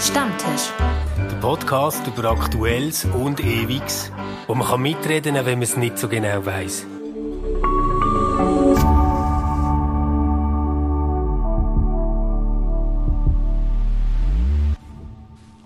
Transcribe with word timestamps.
Stammtisch. 0.00 0.72
Der 1.28 1.36
Podcast 1.42 2.06
über 2.06 2.30
Aktuelles 2.30 3.04
und 3.04 3.38
Ewiges, 3.38 4.10
wo 4.46 4.54
man 4.54 4.66
kann 4.66 4.80
mitreden 4.80 5.34
kann, 5.34 5.44
wenn 5.44 5.58
man 5.58 5.62
es 5.62 5.76
nicht 5.76 5.98
so 5.98 6.08
genau 6.08 6.46
weiß. 6.46 6.86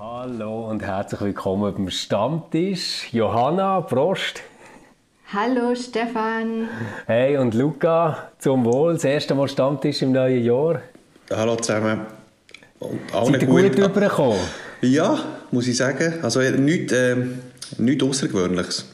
Hallo 0.01 0.69
und 0.69 0.83
herzlich 0.83 1.21
willkommen 1.21 1.73
beim 1.73 1.91
Stammtisch. 1.91 3.13
Johanna, 3.13 3.83
Prost. 3.83 4.43
Hallo 5.33 5.77
Stefan. 5.77 6.69
Hey 7.07 7.37
und 7.37 7.55
Luca, 7.55 8.31
zum 8.41 8.65
Wohl. 8.65 8.95
Das 8.95 9.05
erste 9.05 9.37
Mal 9.37 9.47
Stammtisch 9.47 10.03
im 10.03 10.11
neuen 10.11 10.43
Jahr. 10.43 10.81
Hallo 11.31 11.55
zusammen. 11.55 12.24
Und 12.81 13.01
Seid 13.11 13.43
ihr 13.43 13.49
gut, 13.49 13.63
gut 13.63 13.79
übergekommen? 13.79 14.39
Ja, 14.83 15.19
muss 15.51 15.67
ich 15.67 15.77
sagen. 15.77 16.15
Also 16.23 16.41
nichts, 16.41 16.93
äh, 16.93 17.17
nichts 17.79 18.05
Außergewöhnliches. 18.05 18.87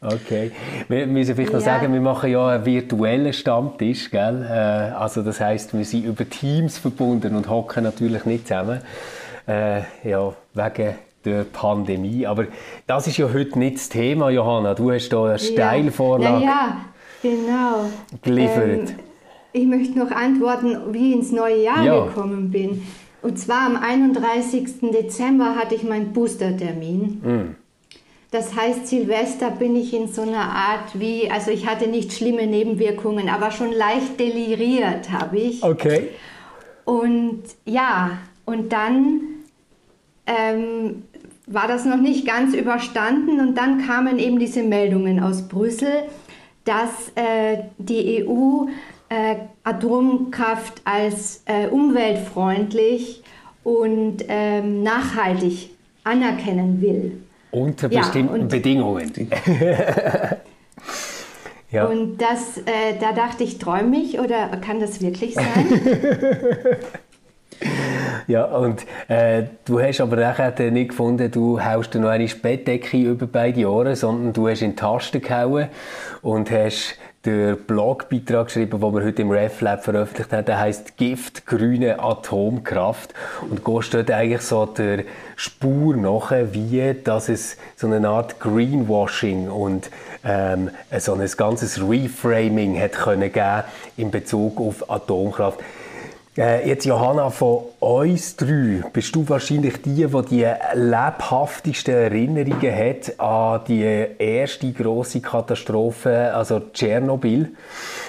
Okay. 0.00 0.52
Wir 0.88 1.06
müssen 1.06 1.34
vielleicht 1.34 1.52
noch 1.52 1.60
sagen, 1.60 1.92
wir 1.92 2.00
machen 2.00 2.30
ja 2.30 2.48
einen 2.48 2.64
virtuellen 2.64 3.32
Stammtisch, 3.32 4.10
gell? 4.10 4.46
Äh, 4.48 4.94
also 4.94 5.22
das 5.22 5.40
heißt, 5.40 5.76
wir 5.76 5.84
sind 5.84 6.04
über 6.04 6.28
Teams 6.28 6.78
verbunden 6.78 7.34
und 7.34 7.48
hocken 7.48 7.84
natürlich 7.84 8.24
nicht 8.24 8.46
zusammen. 8.46 8.80
Äh, 9.48 9.82
ja, 10.04 10.34
wegen 10.54 10.94
der 11.24 11.44
Pandemie. 11.44 12.26
Aber 12.26 12.46
das 12.86 13.06
ist 13.06 13.16
ja 13.16 13.32
heute 13.32 13.58
nicht 13.58 13.76
das 13.76 13.88
Thema, 13.88 14.30
Johanna. 14.30 14.74
Du 14.74 14.92
hast 14.92 15.08
da 15.08 15.24
eine 15.24 15.38
Steilvorlage 15.38 16.44
ja, 16.44 16.50
ja, 16.50 16.80
genau. 17.22 17.90
geliefert. 18.22 18.90
Ähm, 18.90 18.98
ich 19.52 19.66
möchte 19.66 19.98
noch 19.98 20.10
antworten, 20.10 20.92
wie 20.92 21.10
ich 21.10 21.16
ins 21.16 21.32
neue 21.32 21.62
Jahr 21.62 21.84
ja. 21.84 22.04
gekommen 22.06 22.50
bin. 22.50 22.86
Und 23.26 23.40
zwar 23.40 23.62
am 23.62 23.74
31. 23.74 24.82
Dezember 24.92 25.56
hatte 25.56 25.74
ich 25.74 25.82
meinen 25.82 26.12
Boostertermin. 26.12 27.20
Mhm. 27.24 27.56
Das 28.30 28.54
heißt, 28.54 28.86
Silvester 28.86 29.50
bin 29.50 29.74
ich 29.74 29.92
in 29.92 30.06
so 30.06 30.22
einer 30.22 30.48
Art 30.48 31.00
wie, 31.00 31.28
also 31.28 31.50
ich 31.50 31.66
hatte 31.66 31.88
nicht 31.88 32.12
schlimme 32.12 32.46
Nebenwirkungen, 32.46 33.28
aber 33.28 33.50
schon 33.50 33.72
leicht 33.72 34.20
deliriert 34.20 35.10
habe 35.10 35.38
ich. 35.38 35.64
Okay. 35.64 36.10
Und 36.84 37.42
ja, 37.64 38.18
und 38.44 38.72
dann 38.72 39.22
ähm, 40.26 41.02
war 41.48 41.66
das 41.66 41.84
noch 41.84 42.00
nicht 42.00 42.28
ganz 42.28 42.54
überstanden 42.54 43.40
und 43.40 43.58
dann 43.58 43.84
kamen 43.84 44.20
eben 44.20 44.38
diese 44.38 44.62
Meldungen 44.62 45.18
aus 45.18 45.48
Brüssel, 45.48 46.04
dass 46.64 47.10
äh, 47.16 47.64
die 47.78 48.24
EU 48.24 48.66
äh, 49.08 49.36
Atomkraft 49.64 50.82
als 50.84 51.42
äh, 51.46 51.68
umweltfreundlich 51.68 53.22
und 53.64 54.18
ähm, 54.28 54.82
nachhaltig 54.82 55.70
anerkennen 56.04 56.80
will. 56.80 57.22
Unter 57.50 57.88
bestimmten 57.88 58.42
ja, 58.42 58.46
Bedingungen. 58.46 59.12
ja. 61.70 61.86
Und 61.86 62.18
das, 62.18 62.58
äh, 62.58 62.98
da 63.00 63.12
dachte 63.12 63.44
ich, 63.44 63.58
träume 63.58 63.96
ich 63.96 64.18
oder 64.18 64.48
kann 64.58 64.80
das 64.80 65.00
wirklich 65.00 65.34
sein? 65.34 65.46
Ja, 68.28 68.44
und 68.46 68.84
äh, 69.06 69.44
du 69.64 69.80
hast 69.80 70.00
aber 70.00 70.16
nachher 70.16 70.70
nicht 70.72 70.88
gefunden, 70.88 71.30
du 71.30 71.62
haust 71.62 71.94
dir 71.94 72.00
noch 72.00 72.08
eine 72.08 72.26
Bettdecke 72.26 72.96
über 72.96 73.26
beide 73.26 73.70
Ohren, 73.70 73.94
sondern 73.94 74.32
du 74.32 74.48
hast 74.48 74.62
in 74.62 74.70
die 74.70 74.76
Tasten 74.76 75.20
gehauen 75.20 75.68
und 76.22 76.50
hast 76.50 76.96
den 77.26 77.56
Blogbeitrag 77.66 78.46
geschrieben, 78.46 78.80
den 78.80 78.94
wir 78.94 79.04
heute 79.04 79.22
im 79.22 79.30
RefLab 79.30 79.84
veröffentlicht 79.84 80.32
haben. 80.32 80.44
Der 80.44 80.60
heißt 80.60 80.96
Gift 80.96 81.46
grüne 81.46 81.98
Atomkraft 82.00 83.12
und 83.50 83.64
gehst 83.64 83.92
dort 83.94 84.10
eigentlich 84.10 84.42
so 84.42 84.64
der 84.66 85.04
Spur 85.34 85.96
nach, 85.96 86.30
wie 86.52 86.94
dass 86.94 87.28
es 87.28 87.56
so 87.74 87.88
eine 87.88 88.08
Art 88.08 88.40
Greenwashing 88.40 89.50
und 89.50 89.90
ähm, 90.24 90.70
so 90.98 91.14
ein 91.14 91.28
ganzes 91.36 91.80
Reframing 91.80 92.80
hat 92.80 92.92
können 92.92 93.32
geben 93.32 93.64
in 93.96 94.10
Bezug 94.10 94.60
auf 94.60 94.88
Atomkraft. 94.88 95.60
Äh, 96.38 96.68
jetzt 96.68 96.84
Johanna, 96.84 97.30
von 97.30 97.60
uns 97.80 98.36
drei 98.36 98.82
bist 98.92 99.14
du 99.16 99.26
wahrscheinlich 99.26 99.80
die, 99.80 100.06
die 100.06 100.22
die 100.28 100.46
lebhaftigsten 100.74 101.94
Erinnerungen 101.94 102.76
hat 102.76 103.18
an 103.18 103.62
die 103.66 104.06
erste 104.18 104.70
große 104.70 105.22
Katastrophe, 105.22 106.34
also 106.34 106.60
Tschernobyl. 106.74 107.52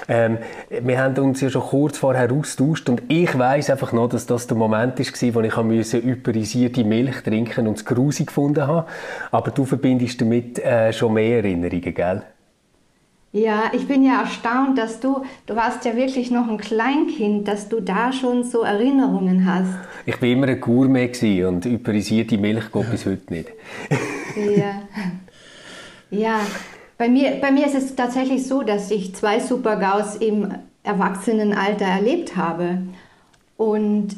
Ähm, 0.09 0.39
wir 0.69 1.01
haben 1.01 1.17
uns 1.23 1.39
ja 1.39 1.49
schon 1.49 1.61
kurz 1.61 1.99
vorher 1.99 2.29
austauscht 2.29 2.89
und 2.89 3.03
ich 3.07 3.37
weiß 3.37 3.69
einfach 3.69 3.93
noch, 3.93 4.09
dass 4.09 4.25
das 4.25 4.45
der 4.45 4.57
Moment 4.57 4.99
war, 4.99 5.33
wo 5.35 5.41
ich 5.41 5.55
musste 5.55 5.97
überisierte 5.97 6.83
Milch 6.83 7.21
trinken 7.23 7.67
und 7.67 7.77
es 7.77 7.85
grusig 7.85 8.27
gefunden 8.27 8.67
habe. 8.67 8.87
Aber 9.31 9.51
du 9.51 9.63
verbindest 9.63 10.19
damit 10.19 10.59
äh, 10.59 10.91
schon 10.91 11.13
mehr 11.13 11.37
Erinnerungen, 11.37 11.93
gell? 11.93 12.23
Ja, 13.33 13.71
ich 13.73 13.87
bin 13.87 14.03
ja 14.03 14.21
erstaunt, 14.21 14.77
dass 14.77 14.99
du, 14.99 15.23
du 15.45 15.55
warst 15.55 15.85
ja 15.85 15.95
wirklich 15.95 16.31
noch 16.31 16.47
ein 16.47 16.57
Kleinkind, 16.57 17.47
dass 17.47 17.67
du 17.67 17.81
da 17.81 18.11
schon 18.13 18.43
so 18.43 18.61
Erinnerungen 18.61 19.45
hast. 19.45 19.77
Ich 20.05 20.21
war 20.21 20.29
immer 20.29 20.47
ein 20.47 20.61
Gourmet 20.61 21.11
und 21.45 21.65
überisierte 21.65 22.37
Milch 22.37 22.71
geht 22.71 22.91
bis 22.91 23.05
heute 23.05 23.33
nicht. 23.33 23.49
ja. 24.35 24.81
Ja, 26.09 26.39
bei 26.97 27.09
mir, 27.09 27.31
bei 27.41 27.51
mir 27.51 27.65
ist 27.67 27.75
es 27.75 27.95
tatsächlich 27.95 28.47
so, 28.47 28.63
dass 28.63 28.89
ich 28.91 29.13
zwei 29.13 29.39
Super-GAUs 29.39 30.15
im 30.15 30.53
Erwachsenenalter 30.83 31.85
erlebt 31.85 32.37
habe. 32.37 32.79
Und 33.57 34.15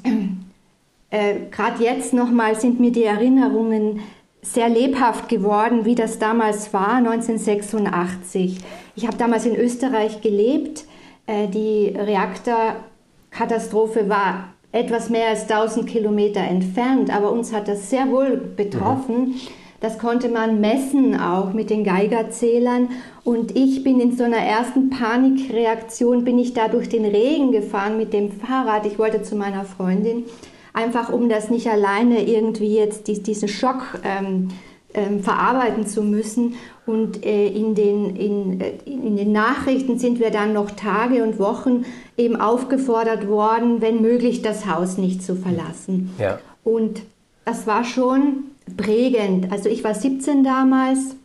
äh, 1.09 1.35
gerade 1.49 1.83
jetzt 1.83 2.13
nochmal 2.13 2.59
sind 2.59 2.79
mir 2.79 2.91
die 2.91 3.05
Erinnerungen 3.05 4.01
sehr 4.41 4.69
lebhaft 4.69 5.27
geworden, 5.27 5.83
wie 5.83 5.95
das 5.95 6.19
damals 6.19 6.73
war, 6.73 6.95
1986. 6.95 8.59
Ich 8.99 9.07
habe 9.07 9.15
damals 9.15 9.45
in 9.45 9.55
Österreich 9.55 10.19
gelebt. 10.19 10.83
Äh, 11.25 11.47
die 11.47 11.95
Reaktorkatastrophe 11.97 14.09
war 14.09 14.49
etwas 14.73 15.09
mehr 15.09 15.29
als 15.29 15.43
1000 15.43 15.87
Kilometer 15.87 16.41
entfernt, 16.41 17.09
aber 17.09 17.31
uns 17.31 17.53
hat 17.53 17.69
das 17.69 17.89
sehr 17.89 18.11
wohl 18.11 18.35
betroffen. 18.35 19.29
Mhm. 19.29 19.35
Das 19.79 19.99
konnte 19.99 20.27
man 20.27 20.59
messen 20.59 21.17
auch 21.17 21.53
mit 21.53 21.69
den 21.69 21.85
Geigerzählern. 21.85 22.89
Und 23.23 23.55
ich 23.55 23.85
bin 23.85 24.01
in 24.01 24.17
so 24.17 24.25
einer 24.25 24.35
ersten 24.35 24.89
Panikreaktion, 24.89 26.25
bin 26.25 26.37
ich 26.37 26.53
da 26.53 26.67
durch 26.67 26.89
den 26.89 27.05
Regen 27.05 27.53
gefahren 27.53 27.95
mit 27.95 28.11
dem 28.11 28.33
Fahrrad. 28.33 28.85
Ich 28.85 28.99
wollte 28.99 29.21
zu 29.21 29.37
meiner 29.37 29.63
Freundin 29.63 30.25
einfach 30.73 31.09
um 31.09 31.29
das 31.29 31.49
nicht 31.49 31.69
alleine 31.69 32.27
irgendwie 32.27 32.75
jetzt 32.75 33.07
diesen 33.07 33.47
Schock 33.47 34.01
ähm, 34.03 34.49
ähm, 34.93 35.23
verarbeiten 35.23 35.87
zu 35.87 36.01
müssen. 36.01 36.55
Und 36.85 37.25
äh, 37.25 37.47
in, 37.47 37.75
den, 37.75 38.15
in, 38.15 38.61
äh, 38.61 38.73
in 38.85 39.15
den 39.15 39.31
Nachrichten 39.31 39.99
sind 39.99 40.19
wir 40.19 40.31
dann 40.31 40.53
noch 40.53 40.71
Tage 40.71 41.23
und 41.23 41.39
Wochen 41.39 41.85
eben 42.17 42.35
aufgefordert 42.35 43.27
worden, 43.27 43.81
wenn 43.81 44.01
möglich 44.01 44.41
das 44.41 44.65
Haus 44.65 44.97
nicht 44.97 45.23
zu 45.23 45.35
verlassen. 45.35 46.13
Ja. 46.17 46.39
Und 46.63 47.01
das 47.45 47.67
war 47.67 47.83
schon 47.83 48.45
prägend. 48.77 49.51
Also 49.51 49.69
ich 49.69 49.83
war 49.83 49.93
17 49.95 50.43
damals 50.43 51.15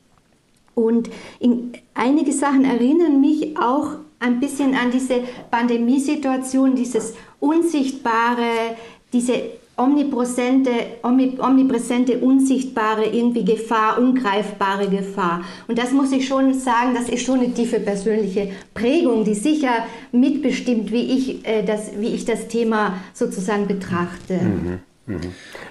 und 0.75 1.09
in, 1.39 1.73
einige 1.95 2.33
Sachen 2.33 2.65
erinnern 2.65 3.21
mich 3.21 3.57
auch 3.59 3.93
ein 4.19 4.41
bisschen 4.41 4.75
an 4.75 4.91
diese 4.91 5.21
Pandemiesituation, 5.51 6.75
dieses 6.75 7.15
unsichtbare, 7.41 8.77
diese 9.13 9.35
omnipräsente, 9.77 10.71
omnipräsente, 11.03 12.19
unsichtbare 12.19 13.07
irgendwie 13.07 13.45
Gefahr, 13.45 13.99
ungreifbare 13.99 14.89
Gefahr. 14.89 15.43
Und 15.67 15.79
das 15.79 15.91
muss 15.91 16.13
ich 16.13 16.29
schon 16.29 16.55
sagen, 16.55 16.95
das 16.95 17.09
ist 17.09 17.25
schon 17.25 17.41
eine 17.41 17.53
tiefe 17.53 17.81
persönliche 17.81 18.51
Prägung, 18.73 19.25
die 19.25 19.35
sicher 19.35 19.87
mitbestimmt, 20.13 20.93
wie 20.93 21.17
ich, 21.17 21.47
äh, 21.47 21.65
das, 21.65 21.91
wie 21.99 22.15
ich 22.15 22.25
das 22.25 22.47
Thema 22.49 22.99
sozusagen 23.13 23.67
betrachte. 23.67 24.35
Mhm. 24.35 24.79
Mhm. 25.07 25.21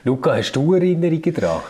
Luca, 0.03 0.35
hast 0.35 0.51
du 0.53 0.73
Erinnerungen 0.73 1.33
daran? 1.33 1.61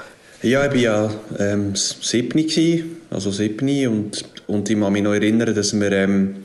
Ja, 0.41 0.65
ich 0.65 0.71
war 0.71 0.75
ja 0.75 1.09
ähm, 1.39 1.73
siebni, 1.75 2.83
also 3.09 3.31
siebni 3.31 3.87
und, 3.87 4.25
und 4.47 4.69
ich 4.69 4.77
kann 4.77 4.91
mich 4.91 5.03
noch 5.03 5.13
erinnern, 5.13 5.55
dass 5.55 5.79
wir 5.79 5.91
ähm, 5.93 6.35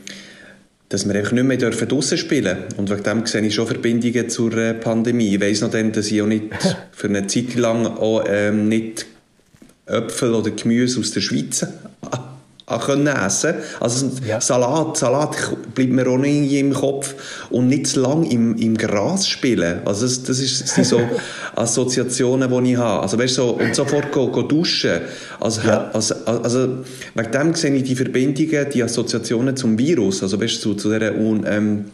dass 0.89 1.07
wir 1.07 1.15
einfach 1.15 1.33
nicht 1.33 1.45
mehr 1.45 1.57
dürfen 1.57 1.89
draussen 1.89 2.17
spielen 2.17 2.45
dürfen. 2.45 2.79
Und 2.79 2.91
wegen 2.91 3.03
dem 3.03 3.27
sehe 3.27 3.43
ich 3.43 3.55
schon 3.55 3.67
Verbindungen 3.67 4.29
zur 4.29 4.57
äh, 4.57 4.75
Pandemie. 4.75 5.35
Ich 5.35 5.41
weiss 5.41 5.61
noch 5.61 5.71
dann, 5.71 5.93
dass 5.93 6.11
ich 6.11 6.23
auch 6.23 6.27
nicht 6.27 6.45
für 6.93 7.09
eine 7.09 7.27
Zeit 7.27 7.55
lang 7.55 7.87
auch, 7.87 8.25
ähm, 8.29 8.69
nicht 8.69 9.07
Äpfel 9.87 10.35
oder 10.35 10.51
Gemüse 10.51 11.01
aus 11.01 11.13
der 11.13 11.21
Schweiz 11.21 11.67
können 12.77 13.07
essen 13.07 13.55
Also 13.81 14.11
ja. 14.27 14.41
Salat, 14.41 14.97
Salat 14.97 15.37
bleibt 15.75 15.93
mir 15.93 16.07
auch 16.09 16.19
nicht 16.19 16.53
im 16.53 16.75
Kopf 16.75 17.15
und 17.51 17.69
nicht 17.69 17.87
zu 17.87 18.01
lange 18.01 18.31
im, 18.31 18.57
im 18.57 18.77
Gras 18.77 19.27
spielen. 19.27 19.81
Also 19.85 20.07
das, 20.07 20.23
das, 20.23 20.39
ist, 20.39 20.63
das 20.63 20.75
sind 20.75 20.87
so 20.87 21.01
Assoziationen, 21.57 22.51
die 22.65 22.73
ich 22.73 22.77
habe. 22.77 23.03
Also 23.03 23.19
weißt, 23.19 23.35
so, 23.35 23.51
und 23.51 23.75
sofort 23.75 24.13
go, 24.13 24.29
go 24.29 24.43
duschen. 24.43 25.01
Also, 25.41 25.63
ja. 25.63 25.91
also, 25.93 26.15
also 26.27 26.85
wegen 27.15 27.33
dem 27.33 27.55
sehe 27.55 27.75
ich 27.75 27.85
die 27.85 27.97
Verbindungen, 27.97 28.67
die 28.73 28.83
Assoziationen 28.83 29.57
zum 29.57 29.79
Virus, 29.79 30.23
also 30.23 30.41
weißt, 30.41 30.61
zu, 30.61 30.75
zu 30.75 30.91
dieser 30.91 31.15
ähm, 31.15 31.85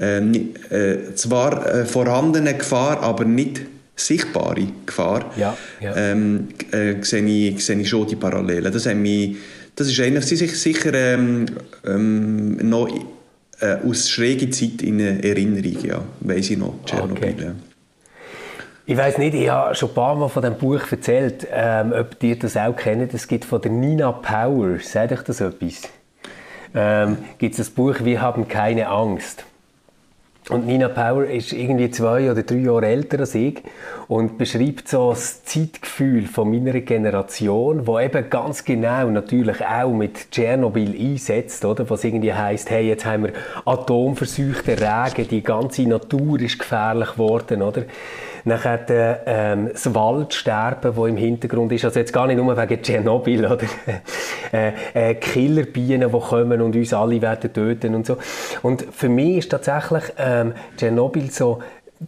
äh, 0.00 0.18
äh, 0.18 1.14
zwar 1.14 1.66
äh, 1.66 1.84
vorhandenen 1.84 2.58
Gefahr, 2.58 3.02
aber 3.02 3.24
nicht 3.24 3.60
sichtbare 3.94 4.66
Gefahr, 4.86 5.32
ja, 5.36 5.56
ja. 5.80 5.94
Ähm, 5.96 6.48
äh, 6.70 6.94
sehe, 7.02 7.24
ich, 7.24 7.64
sehe 7.64 7.78
ich 7.78 7.88
schon 7.88 8.06
die 8.06 8.16
Parallelen. 8.16 8.72
Das, 8.72 8.86
haben 8.86 9.02
mich, 9.02 9.36
das 9.76 9.88
ist 9.88 10.00
einer, 10.00 10.20
sicher 10.22 10.94
ähm, 10.94 11.46
ähm, 11.86 12.56
noch 12.68 12.88
äh, 13.60 13.76
aus 13.86 14.10
schräger 14.10 14.50
Zeit 14.50 14.82
in 14.82 15.00
Erinnerung, 15.00 15.84
ja, 15.84 16.02
weiss 16.20 16.50
ich 16.50 16.58
noch, 16.58 16.74
Tschernobyl. 16.84 17.30
Okay. 17.30 17.44
Ja. 17.44 17.54
Ich 18.84 18.96
weiß 18.96 19.18
nicht, 19.18 19.34
ich 19.34 19.48
habe 19.48 19.74
schon 19.76 19.90
ein 19.90 19.94
paar 19.94 20.16
Mal 20.16 20.28
von 20.28 20.42
diesem 20.42 20.58
Buch 20.58 20.82
erzählt, 20.90 21.46
ähm, 21.52 21.92
ob 21.92 22.20
ihr 22.22 22.36
das 22.36 22.56
auch 22.56 22.74
kennt. 22.74 23.14
Es 23.14 23.28
gibt 23.28 23.44
von 23.44 23.60
der 23.60 23.70
Nina 23.70 24.10
Power, 24.10 24.78
sagt 24.80 25.12
euch 25.12 25.22
das 25.22 25.40
etwas? 25.40 25.82
Ähm, 26.74 27.18
gibt 27.38 27.52
es 27.52 27.58
das 27.58 27.70
Buch 27.70 27.96
«Wir 28.02 28.20
haben 28.20 28.48
keine 28.48 28.88
Angst». 28.88 29.44
Und 30.48 30.66
Nina 30.66 30.88
Power 30.88 31.24
ist 31.24 31.52
irgendwie 31.52 31.88
zwei 31.90 32.28
oder 32.28 32.42
drei 32.42 32.56
Jahre 32.56 32.86
älter 32.86 33.20
als 33.20 33.36
ich 33.36 33.62
und 34.08 34.38
beschreibt 34.38 34.88
so 34.88 35.10
das 35.10 35.44
Zeitgefühl 35.44 36.26
von 36.26 36.50
meiner 36.50 36.80
Generation, 36.80 37.86
wo 37.86 38.00
eben 38.00 38.28
ganz 38.28 38.64
genau 38.64 39.08
natürlich 39.08 39.64
auch 39.64 39.92
mit 39.92 40.32
Tschernobyl 40.32 40.98
einsetzt, 40.98 41.64
oder? 41.64 41.88
Was 41.88 42.02
irgendwie 42.02 42.34
heißt, 42.34 42.70
hey, 42.70 42.88
jetzt 42.88 43.06
haben 43.06 43.24
wir 43.24 43.32
atomverseuchte 43.64 44.72
Regen, 44.80 45.28
die 45.28 45.44
ganze 45.44 45.82
Natur 45.82 46.40
ist 46.40 46.58
gefährlich 46.58 47.12
geworden, 47.12 47.62
oder? 47.62 47.84
Nachher 48.44 49.20
ähm, 49.26 49.70
das 49.72 49.94
Waldsterben, 49.94 50.94
das 50.94 51.08
im 51.08 51.16
Hintergrund 51.16 51.72
ist. 51.72 51.84
Also 51.84 52.00
jetzt 52.00 52.12
gar 52.12 52.26
nicht 52.26 52.36
nur 52.36 52.56
wegen 52.56 52.82
Tschernobyl, 52.82 53.46
oder? 53.52 53.66
äh, 54.52 54.72
äh, 54.94 55.14
Killerbienen, 55.14 56.10
die 56.12 56.18
kommen 56.18 56.60
und 56.60 56.74
uns 56.74 56.92
alle 56.92 57.20
werden 57.22 57.52
töten 57.52 57.94
und 57.94 58.06
so. 58.06 58.16
Und 58.62 58.84
für 58.92 59.08
mich 59.08 59.38
ist 59.38 59.50
tatsächlich 59.50 60.04
ähm, 60.18 60.54
Tschernobyl 60.76 61.30
so 61.30 61.60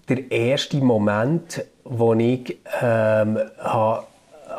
der 0.09 0.31
erste 0.31 0.79
Moment, 0.79 1.65
wo 1.85 2.15
ich, 2.15 2.59
ähm, 2.83 3.39
ha, 3.63 4.05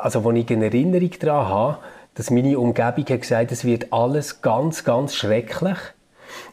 also 0.02 0.24
wo 0.24 0.32
ich 0.32 0.50
eine 0.50 0.66
Erinnerung 0.66 1.12
daran 1.20 1.50
habe, 1.50 1.78
dass 2.16 2.32
meine 2.32 2.58
Umgebung 2.58 3.06
hat 3.06 3.22
gesagt 3.22 3.52
es 3.52 3.66
wird 3.66 3.92
alles 3.92 4.42
ganz, 4.42 4.84
ganz 4.84 5.16
schrecklich. 5.16 5.78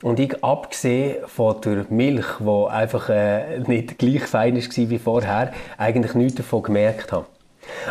Und 0.02 0.20
ich, 0.20 0.42
abgesehen 0.42 1.16
von 1.26 1.60
der 1.60 1.86
Milch, 1.90 2.26
die 2.40 2.70
einfach 2.70 3.08
äh, 3.08 3.60
nicht 3.60 3.98
gleich 3.98 4.24
fein 4.24 4.56
war 4.56 4.90
wie 4.90 4.98
vorher, 4.98 5.52
eigentlich 5.78 6.14
nichts 6.14 6.36
davon 6.36 6.62
gemerkt 6.62 7.12
habe. 7.12 7.26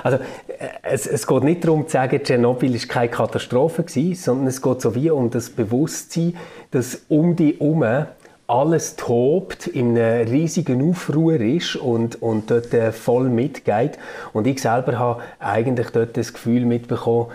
Also, 0.04 0.18
äh, 0.18 0.68
es, 0.84 1.08
es 1.08 1.26
geht 1.26 1.44
nicht 1.44 1.64
darum 1.64 1.88
zu 1.88 1.94
sagen, 1.94 2.22
Tschernobyl 2.24 2.74
war 2.74 2.88
keine 2.88 3.10
Katastrophe 3.10 3.84
gewesen, 3.84 4.16
sondern 4.16 4.48
es 4.48 4.62
geht 4.62 4.82
so 4.82 4.96
wie 4.96 5.10
um 5.10 5.30
das 5.30 5.50
Bewusstsein, 5.50 6.36
dass 6.72 7.02
um 7.10 7.36
die 7.36 7.58
herum 7.60 8.08
alles 8.48 8.98
tobt, 8.98 9.68
in 9.68 9.98
einem 9.98 10.28
riesigen 10.28 10.90
Aufruhr 10.90 11.40
ist 11.40 11.78
und, 11.78 12.22
und 12.22 12.52
dort 12.52 12.74
äh, 12.74 12.92
voll 12.92 13.30
mitgeht. 13.30 13.98
Und 14.34 14.46
ich 14.46 14.62
selber 14.62 15.00
habe 15.00 15.22
eigentlich 15.40 15.90
dort 15.92 16.18
das 16.18 16.34
Gefühl 16.34 16.66
mitbekommen, 16.66 17.28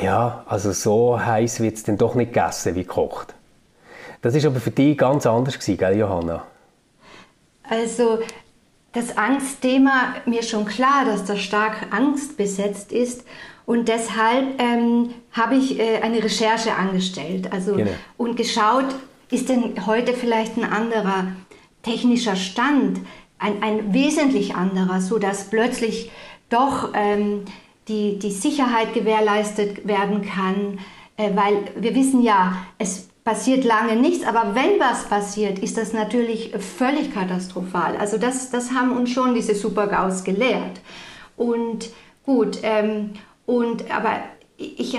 ja, 0.00 0.44
also 0.46 0.72
so 0.72 1.18
heiß 1.18 1.60
wird 1.60 1.76
es 1.76 1.84
dann 1.84 1.96
doch 1.96 2.14
nicht 2.14 2.32
gegessen 2.32 2.74
wie 2.74 2.82
gekocht. 2.82 3.34
Das 4.22 4.34
ist 4.34 4.44
aber 4.44 4.60
für 4.60 4.70
dich 4.70 4.98
ganz 4.98 5.26
anders 5.26 5.58
gewesen, 5.58 5.78
gell, 5.78 5.98
Johanna? 5.98 6.44
Also 7.62 8.18
das 8.92 9.16
Angstthema, 9.16 10.14
mir 10.26 10.42
schon 10.42 10.64
klar, 10.64 11.04
dass 11.04 11.24
das 11.24 11.40
stark 11.40 11.86
angstbesetzt 11.90 12.92
ist. 12.92 13.24
Und 13.66 13.88
deshalb 13.88 14.60
ähm, 14.60 15.10
habe 15.32 15.54
ich 15.54 15.78
äh, 15.78 16.00
eine 16.02 16.22
Recherche 16.22 16.74
angestellt 16.74 17.52
also, 17.52 17.76
genau. 17.76 17.92
und 18.16 18.36
geschaut, 18.36 18.86
ist 19.30 19.48
denn 19.48 19.86
heute 19.86 20.12
vielleicht 20.12 20.56
ein 20.56 20.64
anderer 20.64 21.28
technischer 21.82 22.34
Stand, 22.34 23.00
ein, 23.38 23.62
ein 23.62 23.94
wesentlich 23.94 24.56
anderer, 24.56 25.00
sodass 25.00 25.44
plötzlich 25.44 26.10
doch 26.48 26.90
ähm, 26.94 27.44
die, 27.86 28.18
die 28.18 28.32
Sicherheit 28.32 28.92
gewährleistet 28.92 29.86
werden 29.86 30.22
kann, 30.22 30.80
äh, 31.16 31.30
weil 31.36 31.62
wir 31.76 31.94
wissen 31.94 32.22
ja, 32.22 32.56
es 32.78 33.09
passiert 33.30 33.64
lange 33.64 33.94
nichts, 33.94 34.26
aber 34.26 34.56
wenn 34.56 34.80
was 34.80 35.04
passiert, 35.04 35.60
ist 35.60 35.78
das 35.78 35.92
natürlich 35.92 36.52
völlig 36.58 37.14
katastrophal. 37.14 37.96
Also 37.96 38.18
das, 38.18 38.50
das 38.50 38.72
haben 38.72 38.90
uns 38.90 39.10
schon 39.10 39.36
diese 39.36 39.54
Super-GAUs 39.54 40.24
gelehrt. 40.24 40.80
Und 41.36 41.90
gut, 42.26 42.58
ähm, 42.64 43.12
und, 43.46 43.88
aber 43.88 44.18
ich, 44.56 44.96
äh, 44.96 44.98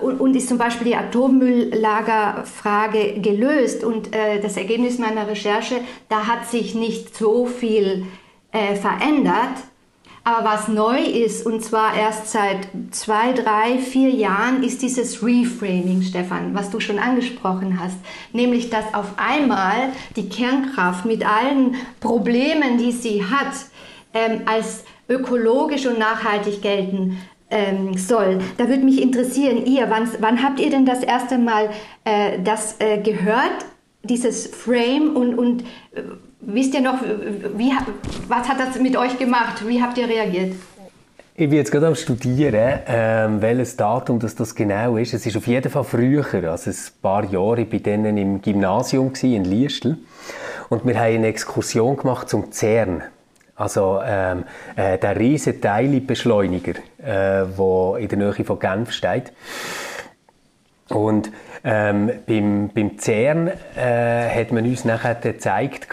und, 0.00 0.34
ist 0.34 0.48
zum 0.48 0.58
Beispiel 0.58 0.88
die 0.88 0.96
Atommülllagerfrage 0.96 3.20
gelöst. 3.20 3.84
Und 3.84 4.12
äh, 4.16 4.40
das 4.40 4.56
Ergebnis 4.56 4.98
meiner 4.98 5.28
Recherche, 5.28 5.76
da 6.08 6.26
hat 6.26 6.50
sich 6.50 6.74
nicht 6.74 7.16
so 7.16 7.46
viel 7.46 8.04
äh, 8.50 8.74
verändert. 8.74 9.58
Aber 10.30 10.48
was 10.48 10.68
neu 10.68 11.00
ist, 11.00 11.44
und 11.44 11.64
zwar 11.64 11.96
erst 11.96 12.30
seit 12.30 12.68
zwei, 12.92 13.32
drei, 13.32 13.78
vier 13.78 14.10
Jahren, 14.10 14.62
ist 14.62 14.80
dieses 14.80 15.24
Reframing, 15.24 16.02
Stefan, 16.02 16.54
was 16.54 16.70
du 16.70 16.78
schon 16.78 17.00
angesprochen 17.00 17.80
hast. 17.82 17.96
Nämlich, 18.32 18.70
dass 18.70 18.94
auf 18.94 19.14
einmal 19.16 19.88
die 20.14 20.28
Kernkraft 20.28 21.04
mit 21.04 21.26
allen 21.26 21.74
Problemen, 21.98 22.78
die 22.78 22.92
sie 22.92 23.24
hat, 23.24 23.54
ähm, 24.14 24.42
als 24.46 24.84
ökologisch 25.08 25.86
und 25.86 25.98
nachhaltig 25.98 26.62
gelten 26.62 27.18
ähm, 27.50 27.98
soll. 27.98 28.38
Da 28.56 28.68
würde 28.68 28.84
mich 28.84 29.02
interessieren, 29.02 29.66
ihr, 29.66 29.90
wann, 29.90 30.44
habt 30.44 30.60
ihr 30.60 30.70
denn 30.70 30.86
das 30.86 31.02
erste 31.02 31.38
Mal 31.38 31.70
äh, 32.04 32.38
das 32.44 32.76
äh, 32.78 32.98
gehört, 32.98 33.64
dieses 34.02 34.46
Frame 34.46 35.16
und, 35.16 35.34
und 35.34 35.62
äh, 35.92 36.02
Wisst 36.42 36.72
ihr 36.72 36.80
noch, 36.80 37.02
wie, 37.56 37.70
was 38.28 38.48
hat 38.48 38.58
das 38.58 38.80
mit 38.80 38.96
euch 38.96 39.18
gemacht? 39.18 39.66
Wie 39.66 39.82
habt 39.82 39.98
ihr 39.98 40.08
reagiert? 40.08 40.54
Ich 41.34 41.48
bin 41.48 41.58
jetzt 41.58 41.70
gerade 41.70 41.86
am 41.86 41.94
Studieren, 41.94 42.80
ähm, 42.86 43.42
welches 43.42 43.76
Datum 43.76 44.18
das, 44.18 44.34
das 44.34 44.54
genau 44.54 44.96
ist. 44.96 45.12
Es 45.12 45.26
ist 45.26 45.36
auf 45.36 45.46
jeden 45.46 45.70
Fall 45.70 45.84
früher, 45.84 46.24
also 46.50 46.70
ein 46.70 46.76
paar 47.02 47.24
Jahre. 47.24 47.60
Ich 47.60 47.72
war 47.72 47.80
dann 47.80 48.16
im 48.16 48.40
Gymnasium 48.40 49.12
in 49.22 49.44
Liestel 49.44 49.98
und 50.70 50.86
wir 50.86 50.98
haben 50.98 51.14
eine 51.14 51.26
Exkursion 51.26 51.96
gemacht 51.96 52.30
zum 52.30 52.50
CERN. 52.50 53.02
Also 53.54 54.00
ähm, 54.02 54.44
äh, 54.76 54.96
der 54.96 55.18
riesige 55.18 55.60
Teilbeschleuniger, 55.60 56.72
äh, 56.98 57.44
der 57.46 57.96
in 57.98 58.08
der 58.08 58.18
Nähe 58.18 58.44
von 58.44 58.58
Genf 58.58 58.92
steht. 58.92 59.32
Und 60.88 61.30
ähm, 61.62 62.10
beim, 62.26 62.70
beim 62.74 62.98
CERN 62.98 63.48
äh, 63.76 64.28
hat 64.28 64.52
man 64.52 64.64
uns 64.64 64.84
nachher 64.84 65.16
gezeigt, 65.16 65.88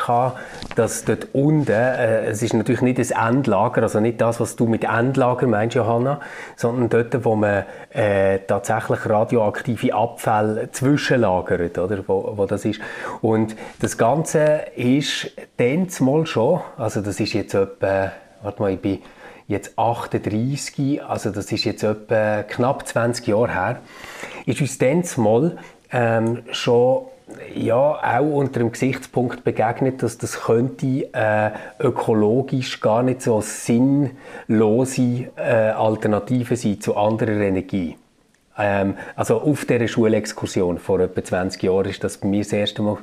dass 0.75 1.05
dort 1.05 1.27
unten, 1.33 1.71
äh, 1.71 2.25
es 2.25 2.41
ist 2.41 2.53
natürlich 2.53 2.81
nicht 2.81 2.99
das 2.99 3.11
Endlager, 3.11 3.83
also 3.83 3.99
nicht 3.99 4.21
das, 4.21 4.39
was 4.39 4.55
du 4.55 4.67
mit 4.67 4.83
Endlager 4.85 5.47
meinst, 5.47 5.75
Johanna, 5.75 6.21
sondern 6.55 6.89
dort, 6.89 7.25
wo 7.25 7.35
man 7.35 7.65
äh, 7.91 8.39
tatsächlich 8.47 9.05
radioaktive 9.09 9.93
Abfälle 9.93 10.71
zwischenlagert, 10.71 11.77
oder, 11.77 12.03
wo, 12.07 12.33
wo 12.37 12.45
das 12.45 12.63
ist. 12.65 12.79
Und 13.21 13.55
das 13.79 13.97
Ganze 13.97 14.61
ist 14.75 15.31
dann 15.57 15.87
mal 15.99 16.25
schon, 16.25 16.61
also 16.77 17.01
das 17.01 17.19
ist 17.19 17.33
jetzt 17.33 17.53
etwa, 17.53 18.11
warte 18.41 18.61
mal, 18.61 18.71
ich 18.71 18.81
bin 18.81 18.99
jetzt 19.47 19.77
38, 19.77 21.03
also 21.03 21.31
das 21.31 21.51
ist 21.51 21.63
jetzt 21.63 21.83
etwa 21.83 22.43
knapp 22.43 22.87
20 22.87 23.27
Jahre 23.27 23.53
her, 23.53 23.79
ist 24.47 24.61
uns 24.61 24.77
dann 24.77 25.03
mal 25.17 25.57
ähm, 25.91 26.43
schon 26.51 27.05
ja, 27.55 27.75
auch 27.75 28.33
unter 28.33 28.59
dem 28.59 28.71
Gesichtspunkt 28.71 29.43
begegnet, 29.43 30.01
dass 30.01 30.17
das 30.17 30.39
könnte 30.39 31.13
äh, 31.13 31.51
ökologisch 31.79 32.79
gar 32.79 33.03
nicht 33.03 33.21
so 33.21 33.41
sinnlose 33.41 35.29
äh, 35.35 35.71
Alternative 35.71 36.55
sein 36.55 36.79
zu 36.79 36.95
anderer 36.95 37.41
Energie. 37.41 37.97
Ähm, 38.59 38.95
also 39.15 39.41
auf 39.41 39.65
dieser 39.65 39.87
Schulexkursion 39.87 40.79
vor 40.79 40.99
etwa 40.99 41.23
20 41.23 41.61
Jahren 41.63 41.85
ist 41.85 42.03
das 42.03 42.17
bei 42.17 42.27
mir 42.27 42.43
das 42.43 42.51
erste 42.53 42.81
Mal 42.81 42.97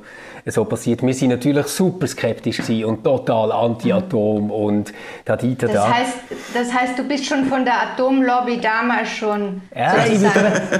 so 0.45 0.65
passiert. 0.65 1.01
Wir 1.01 1.13
sind 1.13 1.29
natürlich 1.29 1.67
super 1.67 2.07
skeptisch 2.07 2.59
und 2.83 3.03
total 3.03 3.51
anti-Atom 3.51 4.51
und 4.51 4.93
da, 5.23 5.37
die, 5.37 5.55
da, 5.55 5.67
das 5.67 5.87
heißt, 5.87 6.17
das 6.53 6.73
heißt, 6.73 6.99
du 6.99 7.03
bist 7.03 7.25
schon 7.25 7.45
von 7.45 7.63
der 7.63 7.81
Atomlobby 7.81 8.59
damals 8.59 9.09
schon 9.09 9.61
ja, 9.75 9.93
ein 9.93 10.09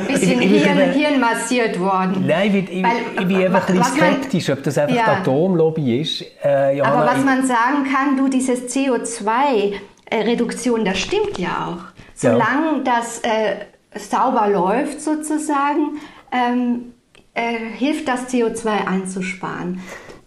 bisschen 0.07 0.39
Hirn, 0.41 0.91
Hirn 0.91 1.19
massiert 1.19 1.79
worden. 1.79 2.25
Nein, 2.27 2.55
ich, 2.55 2.71
ich, 2.71 2.83
Weil, 2.83 2.97
ich 3.19 3.27
bin 3.27 3.45
einfach 3.45 3.69
ein 3.69 3.77
bisschen 3.77 3.95
skeptisch, 3.95 4.49
ob 4.49 4.63
das 4.63 4.75
einfach 4.77 4.95
ja. 4.95 5.03
die 5.05 5.11
Atomlobby 5.21 6.01
ist. 6.01 6.25
Äh, 6.43 6.77
Johanna, 6.77 6.95
Aber 6.95 7.05
was 7.11 7.23
man 7.23 7.45
sagen 7.45 7.85
kann, 7.91 8.17
du, 8.17 8.27
dieses 8.27 8.75
CO2-Reduktion, 8.75 10.83
das 10.83 10.99
stimmt 10.99 11.37
ja 11.37 11.69
auch. 11.69 11.77
Solange 12.13 12.77
ja. 12.77 12.83
das 12.83 13.19
äh, 13.19 13.55
sauber 13.95 14.47
läuft 14.49 15.01
sozusagen, 15.01 15.99
ähm, 16.31 16.93
äh, 17.33 17.57
hilft 17.57 18.07
das 18.07 18.27
CO2 18.33 18.87
einzusparen. 18.87 19.81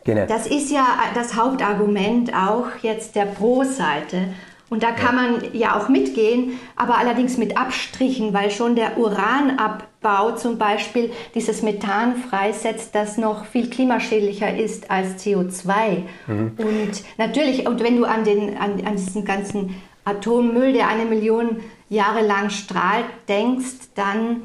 Genau. 0.04 0.26
Das 0.26 0.46
ist 0.46 0.70
ja 0.70 0.87
das 1.14 1.37
Hauptargument 1.37 2.34
auch 2.34 2.66
jetzt 2.82 3.14
der 3.14 3.26
Pro-Seite. 3.26 4.28
Und 4.70 4.82
da 4.82 4.92
kann 4.92 5.16
man 5.16 5.54
ja 5.54 5.78
auch 5.78 5.88
mitgehen, 5.88 6.58
aber 6.76 6.98
allerdings 6.98 7.38
mit 7.38 7.56
Abstrichen, 7.56 8.34
weil 8.34 8.50
schon 8.50 8.76
der 8.76 8.98
Uranabbau 8.98 10.32
zum 10.32 10.58
Beispiel 10.58 11.10
dieses 11.34 11.62
Methan 11.62 12.16
freisetzt, 12.16 12.94
das 12.94 13.16
noch 13.16 13.46
viel 13.46 13.70
klimaschädlicher 13.70 14.56
ist 14.56 14.90
als 14.90 15.25
CO2. 15.25 16.02
Mhm. 16.26 16.52
Und 16.58 16.90
natürlich, 17.16 17.66
und 17.66 17.82
wenn 17.82 17.96
du 17.96 18.04
an, 18.04 18.25
den, 18.25 18.58
an, 18.58 18.82
an 18.84 18.96
diesen 18.96 19.25
ganzen 19.25 19.75
Atommüll, 20.08 20.72
der 20.72 20.88
eine 20.88 21.04
Million 21.04 21.60
Jahre 21.88 22.26
lang 22.26 22.50
strahlt, 22.50 23.06
denkst, 23.28 23.90
dann 23.94 24.42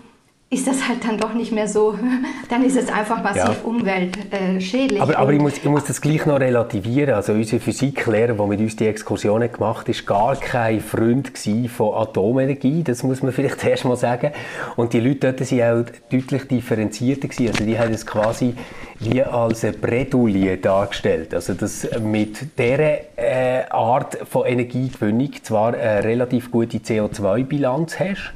ist 0.53 0.67
das 0.67 0.87
halt 0.87 1.03
dann 1.05 1.17
doch 1.17 1.33
nicht 1.33 1.51
mehr 1.51 1.67
so, 1.67 1.97
dann 2.49 2.63
ist 2.63 2.77
es 2.77 2.89
einfach 2.89 3.23
massiv 3.23 3.43
ja. 3.43 3.55
umweltschädlich. 3.63 5.01
Aber, 5.01 5.17
aber 5.17 5.33
ich, 5.33 5.41
muss, 5.41 5.57
ich 5.57 5.65
muss 5.65 5.85
das 5.85 5.99
gleich 5.99 6.25
noch 6.25 6.39
relativieren. 6.39 7.15
Also 7.15 7.33
unser 7.33 7.59
Physiklehrer, 7.59 8.33
der 8.33 8.45
mit 8.45 8.59
uns 8.59 8.75
die 8.75 8.87
Exkursionen 8.87 9.51
gemacht 9.51 9.87
hat, 9.87 10.09
war 10.09 10.35
gar 10.35 10.35
kein 10.35 10.79
Freund 10.79 11.31
von 11.69 11.95
Atomenergie, 11.95 12.83
das 12.83 13.03
muss 13.03 13.23
man 13.23 13.31
vielleicht 13.31 13.63
erst 13.65 13.85
mal 13.85 13.97
sagen. 13.97 14.31
Und 14.75 14.93
die 14.93 14.99
Leute 14.99 15.33
dort 15.33 15.51
waren 15.51 15.85
auch 15.85 15.89
deutlich 16.11 16.47
differenzierter. 16.47 17.27
Gewesen. 17.27 17.47
Also 17.47 17.65
die 17.65 17.79
haben 17.79 17.93
es 17.93 18.05
quasi 18.05 18.53
wie 18.99 19.23
als 19.23 19.63
eine 19.63 19.73
Bredouille 19.73 20.57
dargestellt. 20.57 21.33
Also 21.33 21.53
dass 21.53 21.87
mit 22.01 22.57
dieser 22.57 23.17
äh, 23.17 23.65
Art 23.69 24.17
von 24.29 24.45
Energiegewinnung 24.45 25.31
zwar 25.41 25.73
eine 25.73 26.03
relativ 26.03 26.51
gute 26.51 26.77
CO2-Bilanz 26.77 27.99
hast, 27.99 28.33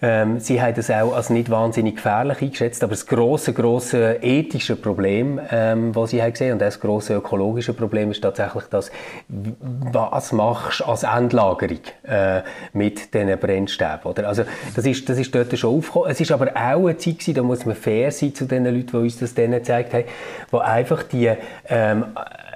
ähm, 0.00 0.38
sie 0.40 0.60
haben 0.60 0.74
das 0.74 0.90
auch 0.90 1.14
als 1.14 1.30
nicht 1.30 1.50
wahnsinnig 1.50 1.96
gefährlich 1.96 2.40
eingeschätzt, 2.42 2.82
aber 2.82 2.90
das 2.92 3.06
große, 3.06 3.52
große 3.52 4.18
ethische 4.22 4.76
Problem, 4.76 5.40
ähm, 5.50 5.94
was 5.94 6.10
sie 6.10 6.22
haben 6.22 6.32
gesehen 6.32 6.52
und 6.52 6.60
das 6.60 6.80
große 6.80 7.14
ökologische 7.14 7.72
Problem 7.72 8.10
ist 8.10 8.20
tatsächlich 8.20 8.64
das, 8.70 8.90
was 9.28 10.32
machst 10.32 10.80
du 10.80 10.84
als 10.84 11.02
Endlagerung 11.02 11.80
äh, 12.04 12.42
mit 12.72 13.12
diesen 13.12 13.38
Brennstäben, 13.38 14.04
oder? 14.04 14.28
Also 14.28 14.44
das 14.74 14.86
ist, 14.86 15.08
das 15.08 15.18
ist 15.18 15.34
dort 15.34 15.56
schon 15.58 15.76
aufgekommen. 15.76 16.10
Es 16.10 16.20
ist 16.20 16.30
aber 16.30 16.50
auch 16.54 16.86
eine 16.86 16.96
Zeit 16.96 17.18
gewesen, 17.18 17.34
da 17.34 17.42
muss 17.42 17.66
man 17.66 17.74
fair 17.74 18.10
sein 18.10 18.34
zu 18.34 18.44
den 18.44 18.64
Leuten, 18.64 18.86
die 18.86 18.96
uns 18.96 19.18
das 19.18 19.34
dann 19.34 19.52
gezeigt 19.52 19.92
haben, 19.94 20.04
wo 20.50 20.58
einfach 20.58 21.02
die 21.02 21.30
ähm, 21.68 22.04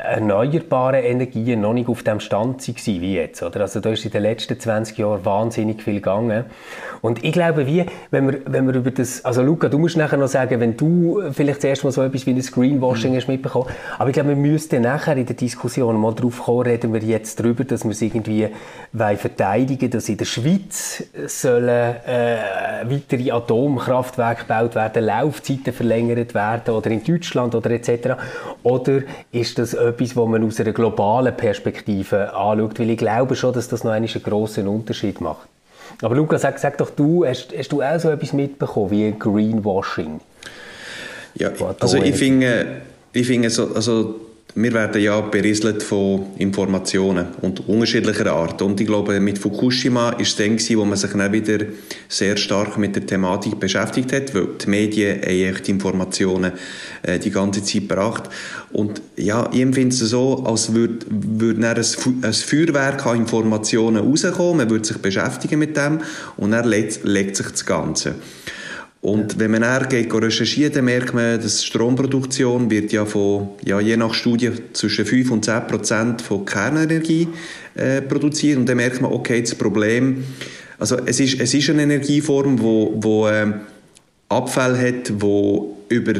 erneuerbaren 0.02 1.02
Energien 1.02 1.60
noch 1.60 1.72
nicht 1.72 1.88
auf 1.88 2.02
dem 2.02 2.20
Stand 2.20 2.66
waren 2.66 3.00
wie 3.00 3.14
jetzt. 3.14 3.42
Oder? 3.42 3.60
Also 3.60 3.80
da 3.80 3.90
ist 3.90 4.04
in 4.04 4.10
den 4.10 4.22
letzten 4.22 4.58
20 4.58 4.98
Jahren 4.98 5.24
wahnsinnig 5.24 5.82
viel 5.82 5.94
gegangen. 5.94 6.44
Und 7.00 7.24
ich 7.24 7.32
glaube, 7.32 7.66
wie, 7.66 7.84
wenn 8.10 8.30
wir, 8.30 8.40
wenn 8.46 8.66
wir 8.66 8.74
über 8.74 8.90
das, 8.90 9.24
also 9.24 9.42
Luca, 9.42 9.68
du 9.68 9.78
musst 9.78 9.96
nachher 9.96 10.16
noch 10.16 10.28
sagen, 10.28 10.60
wenn 10.60 10.76
du 10.76 11.20
vielleicht 11.32 11.60
zuerst 11.60 11.84
mal 11.84 11.90
so 11.90 12.02
etwas 12.02 12.26
wie 12.26 12.30
ein 12.30 12.42
Screenwashing 12.42 13.12
mhm. 13.12 13.16
hast 13.16 13.28
mitbekommen, 13.28 13.68
aber 13.98 14.10
ich 14.10 14.14
glaube, 14.14 14.30
wir 14.30 14.36
müssten 14.36 14.82
nachher 14.82 15.16
in 15.16 15.26
der 15.26 15.36
Diskussion 15.36 15.96
mal 15.96 16.14
drauf 16.14 16.42
kommen, 16.44 16.62
reden 16.62 16.92
wir 16.92 17.00
jetzt 17.00 17.40
darüber, 17.40 17.64
dass 17.64 17.84
wir 17.84 17.90
es 17.90 18.02
irgendwie 18.02 18.48
verteidigen 19.16 19.90
dass 19.90 20.08
in 20.08 20.16
der 20.16 20.24
Schweiz 20.24 21.04
sollen 21.26 21.96
äh, 22.06 22.36
weitere 22.84 23.30
Atomkraftwerke 23.30 24.42
gebaut 24.42 24.74
werden, 24.74 25.04
Laufzeiten 25.04 25.72
verlängert 25.72 26.34
werden 26.34 26.74
oder 26.74 26.90
in 26.90 27.02
Deutschland 27.02 27.54
oder 27.54 27.70
etc. 27.70 28.10
Oder 28.62 29.02
ist 29.32 29.58
das 29.58 29.74
etwas, 29.92 30.16
was 30.16 30.28
man 30.28 30.44
aus 30.44 30.60
einer 30.60 30.72
globalen 30.72 31.36
Perspektive 31.36 32.34
anschaut, 32.34 32.78
weil 32.78 32.90
ich 32.90 32.98
glaube 32.98 33.36
schon, 33.36 33.52
dass 33.52 33.68
das 33.68 33.84
noch 33.84 33.92
einen 33.92 34.06
grossen 34.06 34.68
Unterschied 34.68 35.20
macht. 35.20 35.48
Aber 36.00 36.14
Lukas, 36.14 36.42
sag, 36.42 36.58
sag 36.58 36.78
doch 36.78 36.90
du, 36.90 37.24
hast, 37.24 37.56
hast 37.56 37.70
du 37.70 37.82
auch 37.82 37.98
so 37.98 38.10
etwas 38.10 38.32
mitbekommen 38.32 38.90
wie 38.90 39.14
Greenwashing? 39.18 40.20
Ja, 41.34 41.50
also 41.80 41.96
ich 41.96 42.14
finde, 42.16 42.82
ich 43.12 43.26
finde 43.26 43.50
so, 43.50 43.74
also 43.74 44.20
wir 44.54 44.72
werden 44.74 45.00
ja 45.00 45.18
berieselt 45.20 45.82
von 45.82 46.26
Informationen 46.36 47.28
und 47.40 47.66
unterschiedlicher 47.68 48.30
Art. 48.32 48.60
Und 48.60 48.78
ich 48.80 48.86
glaube, 48.86 49.18
mit 49.18 49.38
Fukushima 49.38 50.10
ist 50.10 50.38
es 50.38 50.68
dann 50.68 50.78
wo 50.78 50.84
man 50.84 50.98
sich 50.98 51.10
dann 51.12 51.32
wieder 51.32 51.64
sehr 52.08 52.36
stark 52.36 52.76
mit 52.76 52.94
der 52.94 53.06
Thematik 53.06 53.58
beschäftigt 53.58 54.12
hat, 54.12 54.34
weil 54.34 54.48
die 54.62 54.68
Medien 54.68 55.22
haben 55.22 55.28
echt 55.28 55.68
Informationen 55.70 56.52
äh, 57.02 57.18
die 57.18 57.30
ganze 57.30 57.64
Zeit 57.64 57.88
gebracht. 57.88 58.28
Und 58.72 59.00
ja, 59.16 59.48
ich 59.52 59.60
empfinde 59.60 59.94
es 59.94 60.00
so, 60.00 60.44
als 60.44 60.74
würde, 60.74 61.06
würde 61.08 61.66
ein, 61.66 61.84
ein 62.22 62.32
Feuerwerk 62.32 63.06
an 63.06 63.16
Informationen 63.16 64.04
rauskommen, 64.04 64.58
man 64.58 64.70
würde 64.70 64.84
sich 64.84 64.98
beschäftigen 64.98 65.58
mit 65.58 65.76
dem 65.78 66.00
und 66.36 66.50
dann 66.50 66.68
legt, 66.68 67.04
legt 67.04 67.36
sich 67.36 67.46
das 67.46 67.64
Ganze. 67.64 68.16
Und 69.02 69.40
wenn 69.40 69.50
man 69.50 69.62
dann 69.62 69.88
geht 69.88 70.14
recherchiert, 70.14 70.76
dann 70.76 70.84
merkt 70.84 71.12
man, 71.12 71.40
dass 71.40 71.64
Stromproduktion 71.64 72.70
wird 72.70 72.92
ja 72.92 73.04
von, 73.04 73.48
ja, 73.64 73.80
je 73.80 73.96
nach 73.96 74.14
Studie 74.14 74.52
zwischen 74.72 75.04
5 75.04 75.30
und 75.32 75.44
10 75.44 75.66
Prozent 75.66 76.22
von 76.22 76.44
Kernenergie 76.44 77.26
äh, 77.74 78.00
produziert. 78.00 78.58
Und 78.58 78.68
dann 78.68 78.76
merkt 78.76 79.00
man, 79.00 79.10
okay, 79.10 79.40
das 79.40 79.56
Problem, 79.56 80.22
also 80.78 80.98
es 81.04 81.18
ist, 81.18 81.40
es 81.40 81.52
ist 81.52 81.68
eine 81.70 81.82
Energieform, 81.82 82.60
wo, 82.60 82.94
wo 82.96 83.26
äh, 83.26 83.52
Abfall 84.28 84.78
hat, 84.78 85.12
wo 85.18 85.78
über 85.88 86.14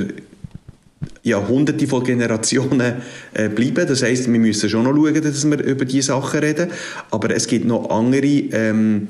ja, 1.23 1.47
hunderte 1.47 1.87
von 1.87 2.03
Generationen 2.03 2.95
äh, 3.35 3.49
bleiben. 3.49 3.87
Das 3.87 4.03
heißt, 4.03 4.31
wir 4.31 4.41
müssen 4.41 4.69
schon 4.69 4.83
noch 4.83 4.95
schauen, 4.95 5.23
dass 5.23 5.49
wir 5.49 5.63
über 5.63 5.85
diese 5.85 6.09
Sachen 6.09 6.41
reden. 6.41 6.71
Aber 7.13 7.31
es 7.31 7.47
gibt 7.47 7.65
noch 7.65 7.91
andere 7.91 8.27
ähm, 8.27 9.09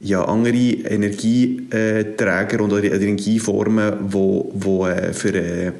ja, 0.00 0.24
andere 0.24 0.56
Energieträger 0.56 2.60
und 2.60 2.72
Energieformen, 2.72 4.12
wo, 4.12 4.50
wo 4.54 4.86
äh, 4.86 5.12
für, 5.12 5.34
äh, 5.34 5.72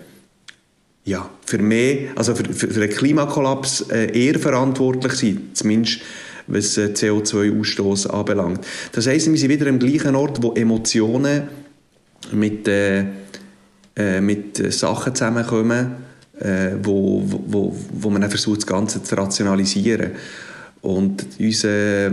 ja, 1.04 1.28
für 1.44 1.58
mehr, 1.58 2.10
also 2.16 2.34
für, 2.34 2.44
für, 2.44 2.68
für 2.68 2.82
einen 2.82 2.92
Klimakollaps 2.92 3.82
äh, 3.90 4.10
eher 4.12 4.38
verantwortlich 4.38 5.12
sind, 5.12 5.56
zumindest 5.56 6.00
was 6.46 6.78
äh, 6.78 6.92
CO2-Ausstoß 6.94 8.08
anbelangt. 8.08 8.60
Das 8.92 9.06
heisst, 9.06 9.30
wir 9.30 9.38
sind 9.38 9.50
wieder 9.50 9.68
am 9.68 9.78
gleichen 9.78 10.14
Ort, 10.14 10.42
wo 10.42 10.52
Emotionen 10.52 11.42
mit, 12.32 12.68
mit 14.20 14.72
Sachen 14.72 15.14
zusammenkommen, 15.14 15.92
wo, 16.82 17.22
wo, 17.24 17.76
wo 17.92 18.10
man 18.10 18.28
versucht, 18.28 18.62
das 18.62 18.66
Ganze 18.66 19.00
zu 19.00 19.14
rationalisieren. 19.14 20.10
Und 20.82 21.24
unser 21.38 22.10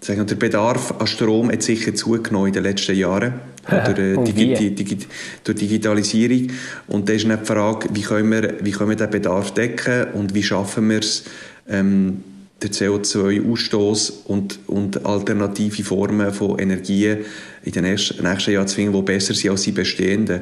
sagen, 0.00 0.26
der 0.26 0.36
Bedarf 0.36 0.94
an 0.98 1.06
Strom 1.06 1.50
hat 1.50 1.62
sicher 1.62 1.94
zugenommen 1.94 2.48
in 2.48 2.54
den 2.54 2.62
letzten 2.62 2.96
Jahren. 2.96 3.34
durch, 3.68 3.98
äh, 3.98 4.24
Digi 4.24 4.74
Digi 4.74 4.98
durch 5.44 5.58
Digitalisierung. 5.58 6.48
Und 6.86 7.08
da 7.08 7.12
ist 7.12 7.28
dann 7.28 7.38
die 7.38 7.46
Frage, 7.46 7.88
wie 7.92 8.00
können 8.00 8.30
wir, 8.30 8.54
wie 8.62 8.70
können 8.70 8.90
wir 8.90 8.96
den 8.96 9.10
Bedarf 9.10 9.52
decken 9.52 10.12
und 10.14 10.34
wie 10.34 10.42
schaffen 10.42 10.88
wir 10.88 11.00
es, 11.00 11.24
ähm, 11.68 12.24
den 12.62 12.70
CO2-Ausstoß 12.70 14.24
und, 14.24 14.58
und 14.66 15.06
alternative 15.06 15.84
Formen 15.84 16.32
von 16.32 16.58
Energien 16.58 17.18
in 17.62 17.72
den 17.72 17.84
nächsten, 17.84 18.22
nächsten 18.22 18.52
Jahren 18.52 18.66
zu 18.66 18.76
finden, 18.76 18.94
die 18.94 19.02
besser 19.02 19.34
sind 19.34 19.50
als 19.50 19.62
die 19.62 19.72
bestehenden. 19.72 20.40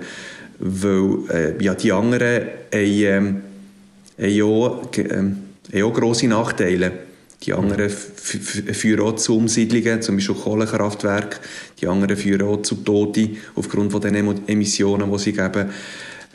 Weil 0.58 1.18
äh, 1.30 1.62
ja, 1.62 1.74
die 1.74 1.92
anderen 1.92 2.46
haben, 2.72 2.72
ähm, 2.72 3.42
haben, 4.18 4.42
auch, 4.42 4.88
ähm, 4.96 5.36
haben 5.74 5.82
auch 5.82 5.92
grosse 5.92 6.28
Nachteile. 6.28 6.92
Die 7.42 7.52
anderen 7.52 7.90
führen 7.90 9.00
auch 9.00 9.16
zu 9.16 9.36
Umsiedlungen, 9.36 10.02
zum 10.02 10.16
Beispiel 10.16 10.34
Kohlekraftwerke. 10.34 11.38
Die 11.80 11.86
anderen 11.86 12.16
führen 12.16 12.48
auch 12.48 12.62
zu 12.62 12.76
Toten 12.76 13.36
aufgrund 13.54 13.92
von 13.92 14.00
den 14.00 14.14
Emissionen, 14.46 15.10
die 15.12 15.18
sie 15.18 15.32
geben. 15.32 15.70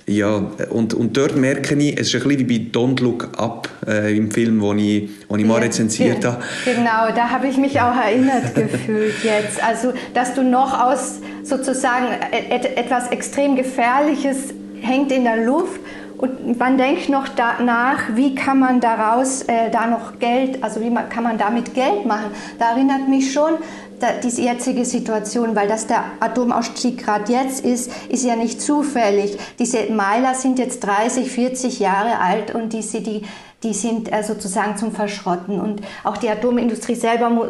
Ja, 0.07 0.37
und, 0.69 0.93
und 0.93 1.15
dort 1.15 1.35
merke 1.35 1.75
ich, 1.75 1.99
es 1.99 2.07
ist 2.07 2.15
ein 2.15 2.27
bisschen 2.27 2.49
wie 2.49 2.59
bei 2.59 2.79
Don't 2.79 3.01
Look 3.01 3.29
Up 3.37 3.69
äh, 3.87 4.15
im 4.15 4.31
Film, 4.31 4.59
den 4.59 4.79
ich, 4.79 5.09
wo 5.27 5.35
ich 5.35 5.45
mal 5.45 5.59
ja, 5.59 5.65
rezensiert 5.65 6.25
habe. 6.25 6.43
Genau, 6.65 7.13
da 7.15 7.29
habe 7.29 7.47
ich 7.47 7.57
mich 7.57 7.79
auch 7.79 7.95
erinnert 7.95 8.55
gefühlt 8.55 9.23
jetzt. 9.23 9.63
Also, 9.63 9.93
dass 10.13 10.33
du 10.33 10.43
noch 10.43 10.79
aus 10.79 11.19
sozusagen 11.43 12.07
et 12.49 12.77
etwas 12.77 13.09
extrem 13.11 13.55
Gefährliches 13.55 14.53
hängt 14.81 15.11
in 15.11 15.23
der 15.23 15.45
Luft 15.45 15.79
und 16.21 16.59
man 16.59 16.77
denkt 16.77 17.09
noch 17.09 17.27
danach, 17.29 18.15
wie 18.15 18.35
kann 18.35 18.59
man 18.59 18.79
daraus 18.79 19.41
äh, 19.43 19.71
da 19.71 19.87
noch 19.87 20.19
Geld, 20.19 20.63
also 20.63 20.79
wie 20.79 20.91
man, 20.91 21.09
kann 21.09 21.23
man 21.23 21.39
damit 21.39 21.73
Geld 21.73 22.05
machen. 22.05 22.31
Da 22.59 22.71
erinnert 22.71 23.07
mich 23.09 23.33
schon 23.33 23.53
da, 23.99 24.09
diese 24.23 24.43
jetzige 24.43 24.85
Situation, 24.85 25.55
weil 25.55 25.67
das 25.67 25.87
der 25.87 26.03
Atomausstieg 26.19 27.03
gerade 27.03 27.31
jetzt 27.31 27.65
ist, 27.65 27.91
ist 28.09 28.23
ja 28.23 28.35
nicht 28.35 28.61
zufällig. 28.61 29.37
Diese 29.57 29.91
Meiler 29.91 30.35
sind 30.35 30.59
jetzt 30.59 30.81
30, 30.81 31.31
40 31.31 31.79
Jahre 31.79 32.19
alt 32.19 32.53
und 32.53 32.71
diese, 32.71 33.01
die 33.01 33.23
die 33.63 33.73
sind 33.73 34.11
äh, 34.11 34.23
sozusagen 34.23 34.75
zum 34.77 34.91
Verschrotten. 34.91 35.59
Und 35.59 35.81
auch 36.03 36.17
die 36.17 36.29
Atomindustrie 36.29 36.95
selber 36.95 37.29
mu 37.29 37.43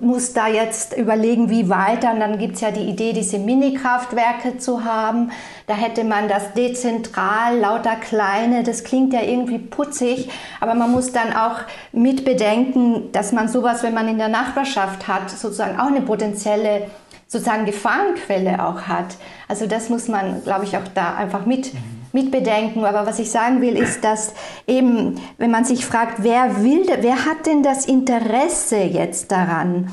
muss 0.00 0.32
da 0.32 0.46
jetzt 0.46 0.96
überlegen, 0.96 1.50
wie 1.50 1.68
weiter. 1.68 2.12
Und 2.12 2.20
dann 2.20 2.38
gibt 2.38 2.54
es 2.56 2.60
ja 2.60 2.70
die 2.70 2.84
Idee, 2.84 3.12
diese 3.12 3.38
Mini-Kraftwerke 3.38 4.58
zu 4.58 4.84
haben. 4.84 5.30
Da 5.66 5.74
hätte 5.74 6.04
man 6.04 6.28
das 6.28 6.54
dezentral, 6.54 7.58
lauter 7.58 7.96
kleine, 7.96 8.62
das 8.62 8.84
klingt 8.84 9.12
ja 9.12 9.22
irgendwie 9.22 9.58
putzig, 9.58 10.30
aber 10.60 10.74
man 10.74 10.90
muss 10.90 11.12
dann 11.12 11.34
auch 11.34 11.58
mit 11.92 12.24
bedenken, 12.24 13.12
dass 13.12 13.32
man 13.32 13.48
sowas, 13.48 13.82
wenn 13.82 13.92
man 13.92 14.08
in 14.08 14.18
der 14.18 14.28
Nachbarschaft 14.28 15.08
hat, 15.08 15.28
sozusagen 15.28 15.78
auch 15.78 15.88
eine 15.88 16.00
potenzielle 16.00 16.86
sozusagen 17.26 17.66
Gefahrenquelle 17.66 18.64
auch 18.64 18.82
hat. 18.82 19.16
Also 19.48 19.66
das 19.66 19.90
muss 19.90 20.08
man, 20.08 20.42
glaube 20.42 20.64
ich, 20.64 20.76
auch 20.76 20.88
da 20.94 21.14
einfach 21.14 21.44
mit, 21.44 21.72
mitbedenken. 22.18 22.84
Aber 22.84 23.06
was 23.06 23.18
ich 23.18 23.30
sagen 23.30 23.60
will, 23.60 23.76
ist, 23.76 24.04
dass 24.04 24.32
eben, 24.66 25.20
wenn 25.38 25.50
man 25.50 25.64
sich 25.64 25.86
fragt, 25.86 26.22
wer 26.22 26.62
will, 26.62 26.86
wer 27.00 27.24
hat 27.24 27.46
denn 27.46 27.62
das 27.62 27.86
Interesse 27.86 28.78
jetzt 28.78 29.32
daran, 29.32 29.90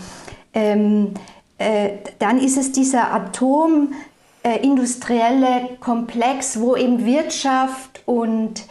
ähm, 0.54 1.14
äh, 1.58 1.92
dann 2.20 2.38
ist 2.40 2.58
es 2.58 2.72
dieser 2.72 3.14
atomindustrielle 3.14 5.48
äh, 5.48 5.78
Komplex, 5.80 6.60
wo 6.60 6.76
eben 6.76 7.06
Wirtschaft 7.06 8.02
und 8.06 8.64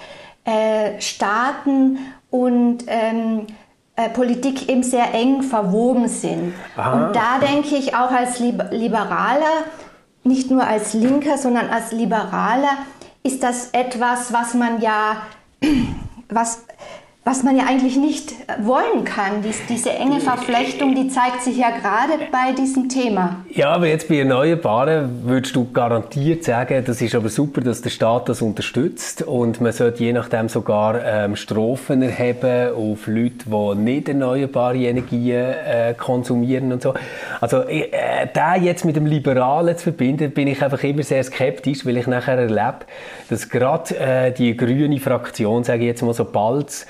äh, 0.44 1.00
Staaten 1.00 1.98
und 2.30 2.84
ähm, 2.88 3.46
äh, 3.96 4.10
Politik 4.10 4.68
eben 4.68 4.82
sehr 4.82 5.14
eng 5.14 5.42
verwoben 5.42 6.08
sind. 6.08 6.52
Aha. 6.76 7.06
Und 7.06 7.16
da 7.16 7.38
denke 7.38 7.76
ich 7.76 7.94
auch 7.94 8.10
als 8.10 8.40
Liberaler, 8.40 9.64
nicht 10.24 10.50
nur 10.50 10.66
als 10.66 10.94
Linker, 10.94 11.38
sondern 11.38 11.68
als 11.68 11.92
Liberaler, 11.92 12.78
ist 13.24 13.42
das 13.42 13.70
etwas, 13.72 14.32
was 14.32 14.54
man 14.54 14.80
ja, 14.80 15.22
was 16.28 16.66
was 17.26 17.42
man 17.42 17.56
ja 17.56 17.64
eigentlich 17.66 17.96
nicht 17.96 18.34
wollen 18.62 19.04
kann. 19.04 19.40
Dies, 19.42 19.62
diese 19.66 19.90
enge 19.90 20.20
Verflechtung, 20.20 20.94
die 20.94 21.08
zeigt 21.08 21.42
sich 21.42 21.56
ja 21.56 21.70
gerade 21.70 22.12
bei 22.30 22.52
diesem 22.52 22.90
Thema. 22.90 23.36
Ja, 23.48 23.70
aber 23.70 23.86
jetzt 23.86 24.08
bei 24.08 24.18
Erneuerbaren 24.18 25.22
würdest 25.24 25.56
du 25.56 25.70
garantiert 25.72 26.44
sagen, 26.44 26.84
das 26.86 27.00
ist 27.00 27.14
aber 27.14 27.30
super, 27.30 27.62
dass 27.62 27.80
der 27.80 27.88
Staat 27.88 28.28
das 28.28 28.42
unterstützt 28.42 29.22
und 29.22 29.62
man 29.62 29.72
sollte 29.72 30.04
je 30.04 30.12
nachdem 30.12 30.50
sogar 30.50 31.02
ähm, 31.02 31.34
Strafen 31.34 32.02
erheben 32.02 32.74
auf 32.74 33.06
Leute, 33.06 33.46
die 33.46 33.74
nicht 33.80 34.08
erneuerbare 34.10 34.76
Energien 34.76 35.46
äh, 35.64 35.94
konsumieren 35.96 36.72
und 36.72 36.82
so. 36.82 36.92
Also 37.40 37.62
äh, 37.62 38.28
da 38.34 38.54
jetzt 38.54 38.84
mit 38.84 38.96
dem 38.96 39.06
Liberalen 39.06 39.78
zu 39.78 39.84
verbinden, 39.84 40.30
bin 40.30 40.46
ich 40.46 40.62
einfach 40.62 40.82
immer 40.82 41.02
sehr 41.02 41.24
skeptisch, 41.24 41.86
weil 41.86 41.96
ich 41.96 42.06
nachher 42.06 42.36
erlebe, 42.36 42.80
dass 43.30 43.48
gerade 43.48 43.98
äh, 43.98 44.30
die 44.32 44.54
grüne 44.54 45.00
Fraktion, 45.00 45.64
sage 45.64 45.80
ich 45.80 45.86
jetzt 45.86 46.02
mal 46.02 46.12
so 46.12 46.26
bald, 46.26 46.86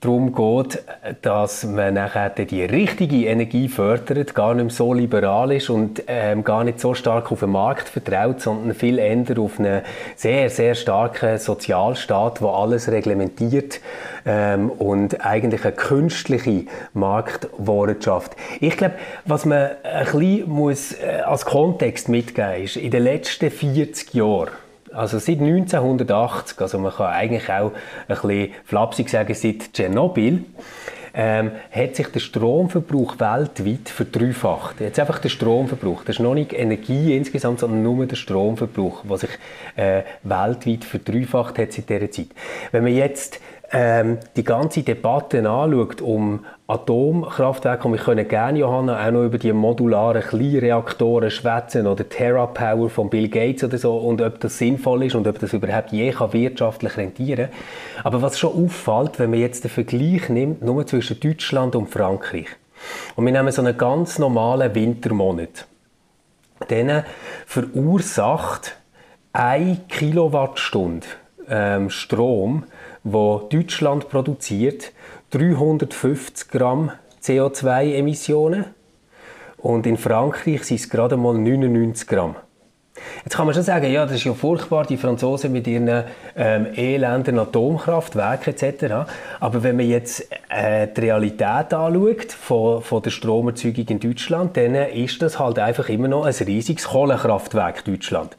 darum 0.00 0.34
geht, 0.34 0.82
dass 1.22 1.64
man 1.64 1.94
nachher 1.94 2.30
die 2.30 2.64
richtige 2.64 3.26
Energie 3.26 3.68
fördert, 3.68 4.34
gar 4.34 4.54
nicht 4.54 4.74
so 4.74 4.94
liberal 4.94 5.52
ist 5.52 5.68
und 5.68 6.02
ähm, 6.06 6.42
gar 6.42 6.64
nicht 6.64 6.80
so 6.80 6.94
stark 6.94 7.30
auf 7.30 7.40
den 7.40 7.50
Markt 7.50 7.88
vertraut, 7.88 8.40
sondern 8.40 8.74
viel 8.74 8.98
eher 8.98 9.38
auf 9.38 9.58
einen 9.58 9.82
sehr, 10.16 10.48
sehr 10.48 10.74
starken 10.74 11.38
Sozialstaat, 11.38 12.40
wo 12.40 12.48
alles 12.48 12.90
reglementiert 12.90 13.80
ähm, 14.24 14.70
und 14.70 15.24
eigentlich 15.24 15.64
eine 15.64 15.72
künstliche 15.72 16.64
Marktwirtschaft. 16.94 18.36
Ich 18.60 18.76
glaube, 18.78 18.94
was 19.26 19.44
man 19.44 19.70
ein 19.82 20.04
bisschen 20.04 20.48
muss, 20.48 20.92
äh, 20.92 21.20
als 21.26 21.44
Kontext 21.44 22.08
mitgeben 22.08 22.62
muss, 22.62 22.76
ist, 22.76 22.82
in 22.82 22.90
den 22.90 23.02
letzten 23.02 23.50
40 23.50 24.14
Jahren 24.14 24.48
also 24.92 25.18
seit 25.18 25.40
1980, 25.40 26.60
also 26.60 26.78
man 26.78 26.92
kann 26.92 27.12
eigentlich 27.12 27.48
auch 27.48 27.72
ein 27.72 28.06
bisschen 28.08 28.52
flapsig 28.64 29.08
sagen, 29.08 29.34
seit 29.34 29.72
Tschernobyl, 29.72 30.44
ähm, 31.12 31.52
hat 31.72 31.96
sich 31.96 32.08
der 32.08 32.20
Stromverbrauch 32.20 33.18
weltweit 33.18 33.88
verdreifacht. 33.88 34.80
Jetzt 34.80 35.00
einfach 35.00 35.18
der 35.18 35.28
Stromverbrauch. 35.28 36.04
Das 36.04 36.16
ist 36.16 36.22
noch 36.22 36.34
nicht 36.34 36.52
Energie 36.52 37.16
insgesamt, 37.16 37.60
sondern 37.60 37.82
nur 37.82 38.06
der 38.06 38.16
Stromverbrauch, 38.16 39.04
der 39.08 39.16
sich 39.18 39.30
äh, 39.76 40.02
weltweit 40.22 40.84
verdreifacht 40.84 41.58
hat 41.58 41.72
seit 41.72 41.88
dieser 41.88 42.10
Zeit. 42.10 42.28
Wenn 42.70 42.84
man 42.84 42.94
jetzt 42.94 43.40
ähm, 43.72 44.18
die 44.36 44.42
ganze 44.42 44.82
Debatte 44.82 45.48
anschaut 45.48 46.00
um 46.00 46.44
Atomkraftwerke, 46.66 47.86
und 47.86 47.94
wir 47.94 48.00
können 48.00 48.26
gerne, 48.26 48.58
Johanna, 48.58 49.06
auch 49.06 49.10
noch 49.12 49.24
über 49.24 49.38
die 49.38 49.52
modularen 49.52 50.22
Kleinreaktoren 50.22 51.30
schwätzen 51.30 51.86
oder 51.86 52.08
TerraPower 52.08 52.90
von 52.90 53.10
Bill 53.10 53.28
Gates 53.28 53.62
oder 53.62 53.78
so 53.78 53.96
und 53.96 54.20
ob 54.22 54.40
das 54.40 54.58
sinnvoll 54.58 55.04
ist 55.04 55.14
und 55.14 55.26
ob 55.28 55.38
das 55.38 55.52
überhaupt 55.52 55.92
je 55.92 56.10
kann 56.10 56.32
wirtschaftlich 56.32 56.96
rentieren 56.96 57.48
Aber 58.02 58.22
was 58.22 58.38
schon 58.38 58.64
auffällt, 58.64 59.18
wenn 59.18 59.30
man 59.30 59.38
jetzt 59.38 59.64
den 59.64 59.70
Vergleich 59.70 60.28
nimmt, 60.28 60.62
nur 60.62 60.86
zwischen 60.86 61.20
Deutschland 61.20 61.76
und 61.76 61.88
Frankreich, 61.90 62.48
und 63.14 63.24
wir 63.24 63.32
nehmen 63.32 63.52
so 63.52 63.62
einen 63.62 63.76
ganz 63.76 64.18
normalen 64.18 64.74
Wintermonat, 64.74 65.66
dann 66.68 67.04
verursacht 67.46 68.76
1 69.32 69.80
Kilowattstunde 69.88 71.06
ähm, 71.48 71.90
Strom 71.90 72.64
wo 73.04 73.38
Deutschland 73.50 74.08
produziert, 74.08 74.92
350 75.30 76.48
Gramm 76.48 76.92
CO2-Emissionen 77.22 78.66
und 79.58 79.86
in 79.86 79.96
Frankreich 79.96 80.64
sind 80.64 80.80
es 80.80 80.88
gerade 80.90 81.16
mal 81.16 81.34
99 81.34 82.08
Gramm. 82.08 82.36
Jetzt 83.24 83.36
kann 83.36 83.46
man 83.46 83.54
schon 83.54 83.62
sagen, 83.62 83.90
ja, 83.90 84.04
das 84.04 84.16
ist 84.16 84.24
ja 84.24 84.34
furchtbar, 84.34 84.86
die 84.86 84.96
Franzosen 84.96 85.52
mit 85.52 85.66
ihren 85.66 86.04
ähm, 86.36 86.66
elenden 86.74 87.38
Atomkraftwerken 87.38 88.54
etc. 88.54 89.10
Aber 89.40 89.62
wenn 89.62 89.76
man 89.76 89.86
jetzt 89.86 90.26
äh, 90.48 90.88
die 90.88 91.00
Realität 91.00 91.74
anschaut 91.74 92.32
von, 92.32 92.82
von 92.82 93.02
der 93.02 93.10
Stromerzeugung 93.10 93.86
in 93.88 94.00
Deutschland, 94.00 94.56
dann 94.56 94.74
ist 94.74 95.20
das 95.22 95.38
halt 95.38 95.58
einfach 95.58 95.88
immer 95.88 96.08
noch 96.08 96.24
ein 96.24 96.34
riesiges 96.34 96.88
Kohlekraftwerk 96.88 97.84
Deutschland. 97.84 98.36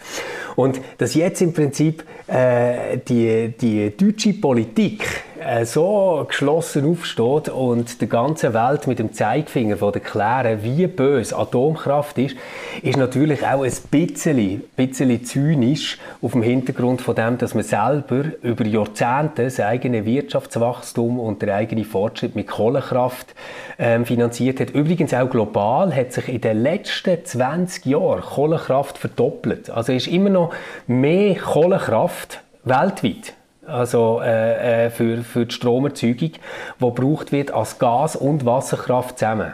Und 0.56 0.82
dass 0.98 1.16
jetzt 1.16 1.42
im 1.42 1.54
Prinzip 1.54 2.04
äh, 2.28 2.98
die, 2.98 3.54
die 3.60 3.96
deutsche 3.96 4.34
Politik 4.34 5.06
äh, 5.42 5.66
so 5.66 6.26
geschlossen 6.28 6.90
aufsteht 6.90 7.50
und 7.50 8.02
der 8.02 8.08
ganzen 8.08 8.54
Welt 8.54 8.88
mit 8.88 9.00
dem 9.00 9.14
Zeigefinger 9.14 9.78
von 9.78 9.94
erklären, 9.94 10.60
wie 10.64 10.88
böse 10.88 11.38
Atomkraft 11.38 12.18
ist, 12.18 12.36
ist 12.82 12.98
natürlich 12.98 13.46
auch 13.46 13.64
ein 13.64 13.72
bisschen, 13.92 14.64
bisschen 14.76 15.26
zynisch 15.26 15.98
auf 16.22 16.32
dem 16.32 16.42
Hintergrund 16.42 17.02
von 17.02 17.16
dem, 17.16 17.38
dass 17.38 17.54
man 17.54 17.64
selber 17.64 18.26
über 18.42 18.66
Jahrzehnte 18.66 19.44
das 19.44 19.60
eigene 19.60 20.06
Wirtschaftswachstum 20.06 21.20
und 21.20 21.42
der 21.42 21.56
eigene 21.56 21.84
Fortschritt 21.84 22.36
mit 22.36 22.48
Kohlekraft 22.48 23.34
ähm, 23.80 24.06
finanziert 24.06 24.60
hat. 24.60 24.70
Übrigens 24.72 25.14
auch 25.14 25.30
global 25.30 25.94
hat 25.96 26.14
sich 26.14 26.30
in 26.30 26.42
den 26.42 26.62
letzten 26.62 27.24
20 27.24 27.86
Jahren 27.86 28.22
Kohlekraft 28.22 28.98
verdoppelt. 28.98 29.70
Also 29.70 29.92
ist 29.92 30.08
immer 30.08 30.30
noch 30.30 30.54
mehr 30.88 31.36
Kohlekraft 31.36 32.42
weltweit 32.64 33.34
also 33.66 34.22
äh, 34.22 34.86
äh, 34.86 34.90
für, 34.90 35.24
für 35.24 35.46
die 35.46 35.54
Stromerzeugung, 35.54 36.32
die 36.32 36.40
gebraucht 36.80 37.32
wird 37.32 37.52
als 37.52 37.80
Gas 37.80 38.16
und 38.16 38.46
Wasserkraft 38.46 39.20
zusammen. 39.20 39.54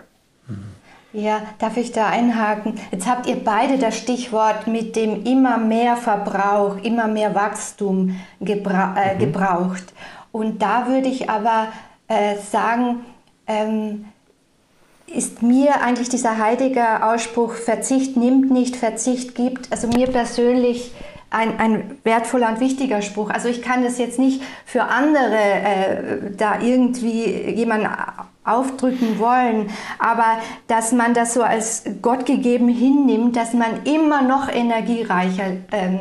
Ja, 1.13 1.41
darf 1.58 1.78
ich 1.78 1.93
da 1.93 2.10
einhaken? 2.10 2.76
Jetzt 2.91 3.08
habt 3.08 3.28
ihr 3.28 3.38
beide 3.43 3.78
das 3.80 3.98
Stichwort 3.98 4.67
mit 4.67 4.96
dem 4.96 5.24
immer 5.24 5.58
mehr 5.58 5.96
Verbrauch, 5.96 6.78
immer 6.84 7.08
mehr 7.08 7.34
Wachstum 7.34 8.20
gebra 8.39 8.96
äh, 8.98 9.15
mhm. 9.15 9.20
gebraucht. 9.20 9.93
Und 10.32 10.62
da 10.62 10.88
würde 10.88 11.08
ich 11.08 11.30
aber 11.30 11.70
äh, 12.08 12.36
sagen, 12.38 13.06
ähm, 13.48 14.06
ist 15.08 15.41
mir 15.41 15.82
eigentlich 15.82 16.10
dieser 16.10 16.38
heilige 16.38 17.04
Ausspruch 17.04 17.54
Verzicht 17.54 18.17
nimmt 18.17 18.52
nicht, 18.52 18.76
Verzicht 18.76 19.36
gibt, 19.36 19.72
also 19.72 19.88
mir 19.88 20.08
persönlich 20.08 20.91
ein, 21.30 21.60
ein 21.60 21.98
wertvoller 22.04 22.50
und 22.50 22.60
wichtiger 22.60 23.02
Spruch. 23.02 23.30
Also 23.30 23.50
ich 23.50 23.62
kann 23.62 23.84
das 23.84 23.98
jetzt 23.98 24.20
nicht 24.20 24.42
für 24.66 24.84
andere 24.84 25.36
äh, 25.36 26.32
da 26.36 26.62
irgendwie 26.62 27.26
jemanden 27.52 27.88
aufdrücken 28.46 29.20
wollen, 29.20 29.70
aber 30.00 30.40
dass 30.68 30.94
man 30.94 31.13
das 31.13 31.34
so 31.34 31.44
als 31.44 31.84
Gott 32.02 32.26
gegeben 32.26 32.70
hinnimmt, 32.70 33.36
dass 33.36 33.54
man 33.54 33.84
immer 33.84 34.22
noch 34.22 34.48
energiereicher 34.50 35.58
ähm, 35.74 36.00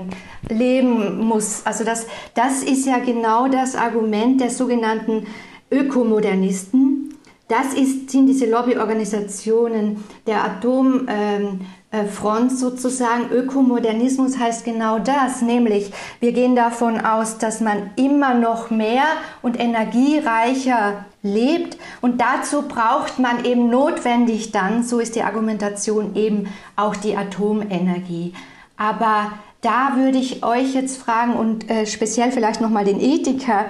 leben 0.48 1.18
muss. 1.18 1.66
Also 1.66 1.82
das, 1.82 2.06
das 2.34 2.62
ist 2.62 2.86
ja 2.86 2.98
genau 2.98 3.48
das 3.48 3.74
Argument 3.74 4.40
der 4.40 4.50
sogenannten 4.50 5.26
Ökomodernisten. 5.72 7.14
Das 7.48 7.74
ist, 7.74 8.10
sind 8.10 8.26
diese 8.26 8.46
Lobbyorganisationen 8.46 10.04
der 10.26 10.44
Atom. 10.44 11.06
Ähm, 11.08 11.60
äh, 11.60 11.64
Front 12.12 12.52
sozusagen. 12.58 13.30
Ökomodernismus 13.30 14.38
heißt 14.38 14.64
genau 14.64 14.98
das, 14.98 15.40
nämlich 15.40 15.92
wir 16.20 16.32
gehen 16.32 16.56
davon 16.56 17.00
aus, 17.00 17.38
dass 17.38 17.60
man 17.60 17.90
immer 17.96 18.34
noch 18.34 18.70
mehr 18.70 19.04
und 19.42 19.58
energiereicher 19.58 21.04
lebt 21.22 21.78
und 22.00 22.20
dazu 22.20 22.62
braucht 22.62 23.18
man 23.18 23.44
eben 23.44 23.70
notwendig 23.70 24.52
dann, 24.52 24.82
so 24.82 24.98
ist 24.98 25.16
die 25.16 25.22
Argumentation 25.22 26.14
eben 26.16 26.48
auch 26.76 26.96
die 26.96 27.16
Atomenergie. 27.16 28.34
Aber 28.76 29.32
da 29.60 29.96
würde 29.96 30.18
ich 30.18 30.44
euch 30.44 30.74
jetzt 30.74 30.98
fragen 30.98 31.34
und 31.34 31.68
äh, 31.70 31.86
speziell 31.86 32.30
vielleicht 32.30 32.60
nochmal 32.60 32.84
den 32.84 33.00
Ethiker, 33.00 33.66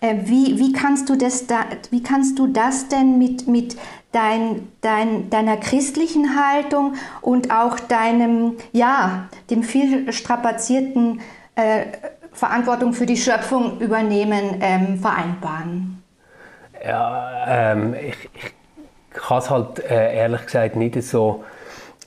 äh, 0.00 0.16
wie, 0.24 0.58
wie, 0.58 0.72
kannst 0.72 1.08
du 1.08 1.16
das 1.16 1.46
da, 1.46 1.60
wie 1.90 2.02
kannst 2.02 2.38
du 2.38 2.46
das 2.46 2.88
denn 2.88 3.18
mit, 3.18 3.48
mit 3.48 3.76
dein, 4.12 4.68
dein, 4.80 5.30
deiner 5.30 5.56
christlichen 5.56 6.36
Haltung 6.36 6.94
und 7.20 7.50
auch 7.50 7.78
deinem, 7.78 8.56
ja, 8.72 9.28
dem 9.50 9.62
viel 9.62 10.12
strapazierten 10.12 11.20
äh, 11.56 11.86
Verantwortung 12.32 12.92
für 12.92 13.06
die 13.06 13.16
Schöpfung 13.16 13.80
übernehmen, 13.80 14.58
ähm, 14.60 14.98
vereinbaren? 14.98 16.02
Ja, 16.84 17.72
ähm, 17.72 17.94
ich, 17.94 18.30
ich 18.34 18.54
kann 19.12 19.38
es 19.38 19.50
halt 19.50 19.80
äh, 19.90 20.16
ehrlich 20.16 20.44
gesagt 20.44 20.76
nicht 20.76 21.02
so 21.02 21.44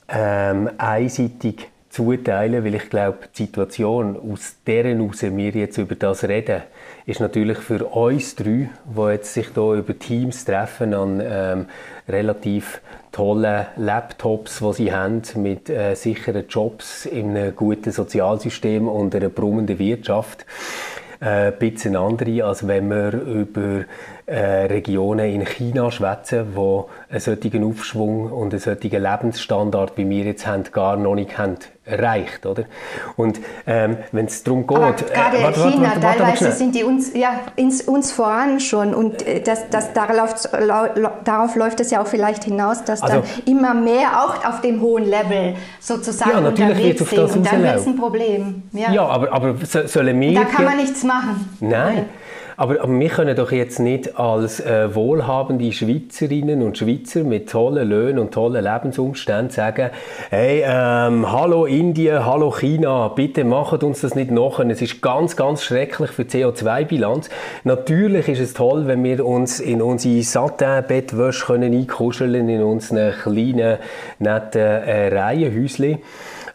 ähm, 0.08 0.70
einseitig 0.78 1.68
zuteilen, 1.90 2.64
weil 2.64 2.74
ich 2.74 2.88
glaube, 2.88 3.18
die 3.36 3.44
Situation, 3.44 4.16
aus 4.32 4.56
deren 4.66 4.98
heraus 4.98 5.22
wir 5.22 5.50
jetzt 5.50 5.76
über 5.76 5.94
das 5.94 6.24
reden, 6.24 6.62
ist 7.06 7.20
natürlich 7.20 7.58
für 7.58 7.84
uns 7.84 8.36
drei, 8.36 8.70
die 8.84 9.00
jetzt 9.10 9.34
sich 9.34 9.48
hier 9.54 9.72
über 9.72 9.98
Teams 9.98 10.44
treffen 10.44 10.94
an 10.94 11.20
ähm, 11.24 11.66
relativ 12.08 12.80
tollen 13.10 13.66
Laptops, 13.76 14.60
die 14.60 14.72
sie 14.72 14.92
haben, 14.92 15.22
mit 15.36 15.68
äh, 15.68 15.94
sicheren 15.94 16.46
Jobs 16.48 17.06
in 17.06 17.36
einem 17.36 17.54
guten 17.56 17.92
Sozialsystem 17.92 18.88
und 18.88 19.14
einer 19.14 19.28
brummenden 19.28 19.78
Wirtschaft, 19.78 20.46
äh, 21.20 21.48
ein 21.48 21.58
bisschen 21.58 21.96
andere, 21.96 22.44
als 22.44 22.66
wenn 22.66 22.88
wir 22.88 23.12
über 23.12 23.84
äh, 24.32 24.64
Regionen 24.64 25.30
in 25.30 25.44
China 25.44 25.90
schwätzen, 25.90 26.52
wo 26.54 26.88
einen 27.10 27.20
solchen 27.20 27.64
Aufschwung 27.64 28.32
und 28.32 28.54
einen 28.54 28.60
solchen 28.60 28.90
Lebensstandard, 28.90 29.96
wie 29.96 30.08
wir 30.08 30.24
jetzt 30.24 30.46
haben, 30.46 30.64
gar 30.72 30.96
noch 30.96 31.14
nicht 31.14 31.36
haben 31.36 31.58
erreicht, 31.84 32.46
oder? 32.46 32.64
Und 33.16 33.40
ähm, 33.66 33.96
wenn 34.12 34.26
es 34.26 34.44
darum 34.44 34.66
geht... 34.66 34.76
Aber 34.76 34.92
gerade 34.92 35.36
äh, 35.36 35.42
warte, 35.42 35.60
China, 35.60 35.82
warte, 35.82 36.02
warte, 36.02 36.18
teilweise 36.18 36.52
sind 36.52 36.74
die 36.76 36.84
uns, 36.84 37.12
ja, 37.12 37.40
ins, 37.56 37.82
uns 37.82 38.12
voran 38.12 38.60
schon 38.60 38.94
und 38.94 39.26
äh, 39.26 39.40
das, 39.40 39.68
das, 39.68 39.92
darauf, 39.92 40.48
darauf 41.24 41.56
läuft 41.56 41.80
es 41.80 41.90
ja 41.90 42.00
auch 42.00 42.06
vielleicht 42.06 42.44
hinaus, 42.44 42.84
dass 42.84 43.02
also, 43.02 43.16
dann 43.16 43.24
immer 43.46 43.74
mehr 43.74 44.22
auch 44.22 44.44
auf 44.48 44.60
dem 44.60 44.80
hohen 44.80 45.04
Level 45.04 45.56
sozusagen 45.80 46.30
ja, 46.30 46.40
natürlich 46.40 47.00
unterwegs 47.00 47.32
sind 47.32 47.36
und 47.38 47.52
dann 47.52 47.62
wird 47.64 47.76
es 47.76 47.86
ein 47.86 47.96
Problem. 47.96 48.62
Ja, 48.72 48.92
ja 48.92 49.06
aber, 49.06 49.32
aber 49.32 49.56
sollen 49.66 50.20
wir... 50.20 50.34
Da 50.34 50.44
kann 50.44 50.64
man 50.64 50.76
nichts 50.76 51.02
machen. 51.02 51.56
Nein. 51.60 52.06
Aber, 52.56 52.80
aber 52.82 52.98
wir 52.98 53.08
können 53.08 53.36
doch 53.36 53.52
jetzt 53.52 53.78
nicht 53.78 54.18
als 54.18 54.60
äh, 54.60 54.94
wohlhabende 54.94 55.72
Schweizerinnen 55.72 56.62
und 56.62 56.78
Schweizer 56.78 57.24
mit 57.24 57.50
tollen 57.50 57.88
Löhnen 57.88 58.18
und 58.18 58.32
tollen 58.32 58.62
Lebensumständen 58.62 59.50
sagen, 59.50 59.90
hey, 60.30 60.62
ähm, 60.64 61.30
hallo 61.30 61.66
Indien, 61.66 62.24
hallo 62.26 62.50
China, 62.50 63.08
bitte 63.08 63.44
macht 63.44 63.82
uns 63.82 64.02
das 64.02 64.14
nicht 64.14 64.30
noch. 64.30 64.60
Es 64.60 64.82
ist 64.82 65.00
ganz, 65.00 65.36
ganz 65.36 65.62
schrecklich 65.62 66.10
für 66.10 66.24
die 66.24 66.44
CO2-Bilanz. 66.44 67.30
Natürlich 67.64 68.28
ist 68.28 68.40
es 68.40 68.54
toll, 68.54 68.86
wenn 68.86 69.02
wir 69.04 69.24
uns 69.24 69.60
in 69.60 69.82
unsere 69.82 70.22
Satin-Bettwäsche 70.22 71.52
einkuscheln 71.52 72.32
können, 72.32 72.48
in 72.48 72.62
unseren 72.62 73.12
kleinen, 73.12 73.78
netten 74.18 74.60
äh, 74.60 75.08
Reihenhäuschen 75.08 75.98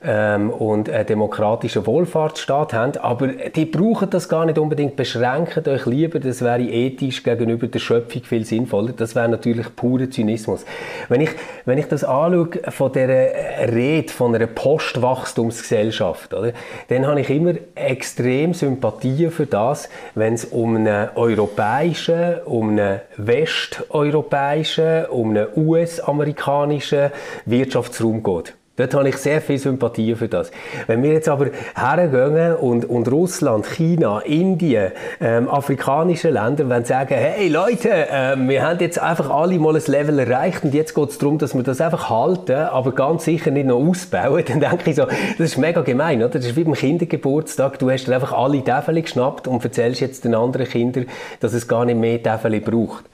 ähm, 0.04 0.50
und 0.50 0.90
einen 0.90 1.06
demokratischen 1.06 1.86
Wohlfahrtsstaat 1.86 2.74
haben. 2.74 2.98
Aber 2.98 3.28
die 3.28 3.66
brauchen 3.66 4.10
das 4.10 4.30
gar 4.30 4.46
nicht 4.46 4.58
unbedingt. 4.58 4.96
Beschränken 4.96 5.68
euch 5.68 5.86
lieber, 5.88 6.20
das 6.20 6.42
wäre 6.42 6.62
ethisch 6.62 7.24
gegenüber 7.24 7.68
der 7.68 7.80
Schöpfung 7.80 8.24
viel 8.24 8.46
sinnvoller. 8.46 8.94
Das 8.96 9.16
wäre 9.16 9.30
natürlich 9.30 9.76
purer 9.76 10.10
Zynismus. 10.10 10.66
Wenn 11.10 11.22
ich, 11.22 11.30
wenn 11.66 11.78
ich 11.78 11.88
das 11.88 12.04
anschaue 12.04 12.50
von 12.70 12.92
dieser 12.92 13.30
Rede 13.74 14.12
von 14.12 14.36
einer 14.36 14.48
Postwachstumsgesellschaft, 14.48 16.34
oder, 16.34 16.52
dann 16.90 17.08
habe 17.08 17.22
ich 17.22 17.30
immer 17.30 17.54
extrem 17.76 18.54
Sympathie 18.54 19.30
für 19.30 19.46
das, 19.46 19.90
wenn 20.16 20.34
es 20.34 20.46
um 20.46 20.76
einen 20.76 21.10
europäischen, 21.16 22.42
um 22.46 22.70
einen 22.70 23.02
westeuropäischen, 23.16 25.06
um 25.06 25.30
einen 25.30 25.48
US-amerikanischen 25.56 27.12
Wirtschaftsraum 27.46 28.22
geht. 28.22 28.57
Dort 28.78 28.94
habe 28.94 29.10
ich 29.10 29.18
sehr 29.18 29.42
viel 29.42 29.58
Sympathie 29.58 30.14
für 30.14 30.28
das. 30.28 30.52
Wenn 30.86 31.02
wir 31.02 31.12
jetzt 31.12 31.28
aber 31.28 31.48
hergehen 31.76 32.56
und, 32.56 32.86
und 32.86 33.12
Russland, 33.12 33.66
China, 33.66 34.20
Indien, 34.20 34.92
ähm, 35.20 35.50
afrikanische 35.50 36.30
Länder 36.30 36.70
wollen 36.70 36.86
sagen, 36.86 37.16
hey 37.16 37.48
Leute, 37.50 37.90
äh, 37.90 38.36
wir 38.38 38.62
haben 38.62 38.80
jetzt 38.80 39.00
einfach 39.00 39.32
alle 39.32 39.58
mal 39.58 39.76
ein 39.76 39.82
Level 39.88 40.20
erreicht 40.20 40.64
und 40.64 40.76
jetzt 40.76 40.94
geht 40.94 41.10
es 41.10 41.18
darum, 41.18 41.40
dass 41.40 41.56
wir 41.56 41.64
das 41.64 41.82
einfach 41.82 42.12
halten, 42.12 42.54
aber 42.54 42.92
ganz 42.92 43.26
sicher 43.26 43.50
nicht 43.50 43.66
noch 43.66 43.80
ausbauen, 43.80 44.44
dann 44.48 44.60
denke 44.60 44.92
ich 44.92 44.96
so, 44.96 45.06
das 45.06 45.40
ist 45.40 45.58
mega 45.58 45.82
gemein, 45.82 46.20
oder? 46.20 46.30
Das 46.30 46.46
ist 46.46 46.56
wie 46.56 46.64
beim 46.64 46.76
Kindergeburtstag, 46.76 47.80
du 47.80 47.90
hast 47.90 48.06
dir 48.06 48.14
einfach 48.14 48.34
alle 48.34 48.64
Täfel 48.64 49.02
geschnappt 49.02 49.48
und 49.48 49.64
erzählst 49.64 50.02
jetzt 50.02 50.24
den 50.24 50.36
anderen 50.36 50.68
Kindern, 50.68 51.08
dass 51.40 51.54
es 51.54 51.68
gar 51.68 51.84
nicht 51.84 51.98
mehr 51.98 52.22
Täfel 52.22 52.62
braucht. 52.62 53.06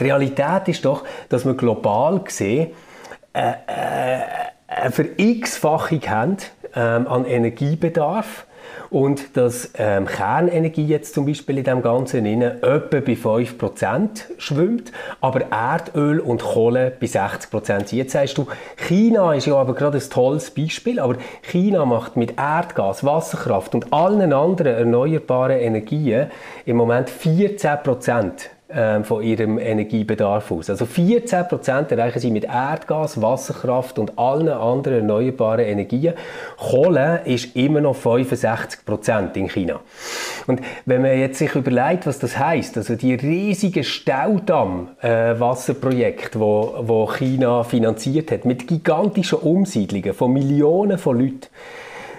Die 0.00 0.04
Realität 0.04 0.68
ist 0.68 0.86
doch, 0.86 1.04
dass 1.28 1.44
wir 1.44 1.52
global 1.52 2.20
gesehen 2.20 2.70
äh, 3.34 3.50
äh, 3.50 4.22
eine 4.76 4.92
Verx-Fachung 4.92 6.00
haben 6.08 6.36
ähm, 6.74 7.06
an 7.06 7.24
Energiebedarf 7.24 8.46
und 8.90 9.36
dass 9.36 9.70
ähm, 9.78 10.06
Kernenergie 10.06 10.86
jetzt 10.86 11.14
zum 11.14 11.26
Beispiel 11.26 11.58
in 11.58 11.64
dem 11.64 11.82
Ganzen 11.82 12.26
innen 12.26 12.62
etwa 12.62 13.00
bei 13.00 13.14
5% 13.14 14.38
schwimmt, 14.38 14.92
aber 15.20 15.50
Erdöl 15.50 16.20
und 16.20 16.42
Kohle 16.42 16.92
bei 17.00 17.06
60%. 17.06 17.94
Jetzt 17.94 18.12
sagst 18.12 18.38
du, 18.38 18.46
China 18.76 19.34
ist 19.34 19.46
ja 19.46 19.56
aber 19.56 19.74
gerade 19.74 19.98
ein 19.98 20.10
tolles 20.10 20.50
Beispiel, 20.50 21.00
aber 21.00 21.16
China 21.42 21.84
macht 21.84 22.16
mit 22.16 22.38
Erdgas, 22.38 23.04
Wasserkraft 23.04 23.74
und 23.74 23.92
allen 23.92 24.32
anderen 24.32 24.74
erneuerbaren 24.74 25.58
Energien 25.58 26.30
im 26.66 26.76
Moment 26.76 27.08
14% 27.08 28.30
ähm, 28.74 29.04
von 29.04 29.22
ihrem 29.22 29.58
Energiebedarf 29.58 30.50
aus. 30.50 30.70
Also 30.70 30.86
14 30.86 31.46
Prozent 31.48 31.92
erreichen 31.92 32.20
sie 32.20 32.30
mit 32.30 32.44
Erdgas, 32.44 33.20
Wasserkraft 33.20 33.98
und 33.98 34.18
allen 34.18 34.48
anderen 34.48 35.00
erneuerbaren 35.00 35.66
Energien. 35.66 36.14
Kohle 36.56 37.20
ist 37.24 37.54
immer 37.56 37.80
noch 37.80 37.96
65 37.96 38.84
Prozent 38.84 39.36
in 39.36 39.48
China. 39.48 39.80
Und 40.46 40.60
wenn 40.86 41.02
man 41.02 41.18
jetzt 41.18 41.38
sich 41.38 41.52
überlegt, 41.54 42.06
was 42.06 42.18
das 42.18 42.38
heißt, 42.38 42.76
also 42.76 42.96
die 42.96 43.14
riesigen 43.14 43.84
Staudamm-Wasserprojekte, 43.84 46.38
äh, 46.38 46.40
wo, 46.40 46.74
wo 46.80 47.10
China 47.12 47.62
finanziert 47.64 48.30
hat, 48.30 48.44
mit 48.44 48.66
gigantischen 48.66 49.38
Umsiedlungen 49.38 50.12
von 50.14 50.32
Millionen 50.32 50.98
von 50.98 51.18
Leuten, 51.18 51.46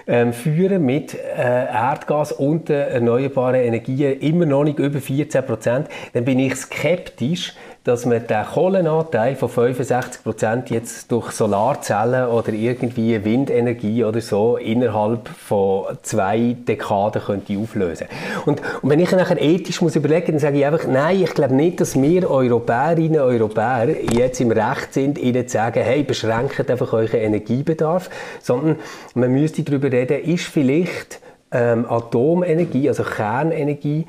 ähm, 0.06 0.32
führen 0.32 0.84
mit 0.84 1.14
äh, 1.14 1.18
Erdgas 1.36 2.32
und 2.32 2.70
äh, 2.70 2.88
erneuerbaren 2.90 3.60
Energien 3.60 4.18
immer 4.20 4.46
noch 4.46 4.64
nicht 4.64 4.78
über 4.78 5.00
14 5.00 5.44
Prozent, 5.44 5.88
dann 6.12 6.24
bin 6.24 6.38
ich 6.38 6.54
skeptisch, 6.56 7.54
dass 7.84 8.06
man 8.06 8.26
den 8.26 8.44
Kohlenanteil 8.46 9.36
von 9.36 9.50
65% 9.50 10.72
jetzt 10.72 11.12
durch 11.12 11.32
Solarzellen 11.32 12.28
oder 12.28 12.52
irgendwie 12.54 13.22
Windenergie 13.22 14.04
oder 14.04 14.22
so 14.22 14.56
innerhalb 14.56 15.28
von 15.28 15.98
zwei 16.02 16.56
Dekaden 16.66 17.20
könnte 17.22 17.58
auflösen. 17.58 18.06
Und, 18.46 18.62
und 18.80 18.88
wenn 18.90 19.00
ich 19.00 19.12
nachher 19.12 19.40
ethisch 19.40 19.82
muss 19.82 19.96
überlegen, 19.96 20.32
dann 20.32 20.38
sage 20.38 20.58
ich 20.58 20.64
einfach, 20.64 20.86
nein, 20.86 21.22
ich 21.22 21.34
glaube 21.34 21.54
nicht, 21.54 21.78
dass 21.78 22.00
wir 22.00 22.30
Europäerinnen 22.30 23.20
und 23.20 23.26
Europäer 23.26 23.88
jetzt 24.12 24.40
im 24.40 24.50
Recht 24.50 24.94
sind, 24.94 25.18
ihnen 25.18 25.46
zu 25.46 25.52
sagen, 25.52 25.82
hey, 25.82 26.02
beschränkt 26.02 26.70
einfach 26.70 26.90
euren 26.94 27.20
Energiebedarf, 27.20 28.08
sondern 28.40 28.76
man 29.14 29.30
müsste 29.30 29.62
darüber 29.62 29.92
reden, 29.92 30.22
ist 30.24 30.44
vielleicht 30.44 31.20
ähm, 31.52 31.84
Atomenergie, 31.88 32.88
also 32.88 33.04
Kernenergie, 33.04 34.06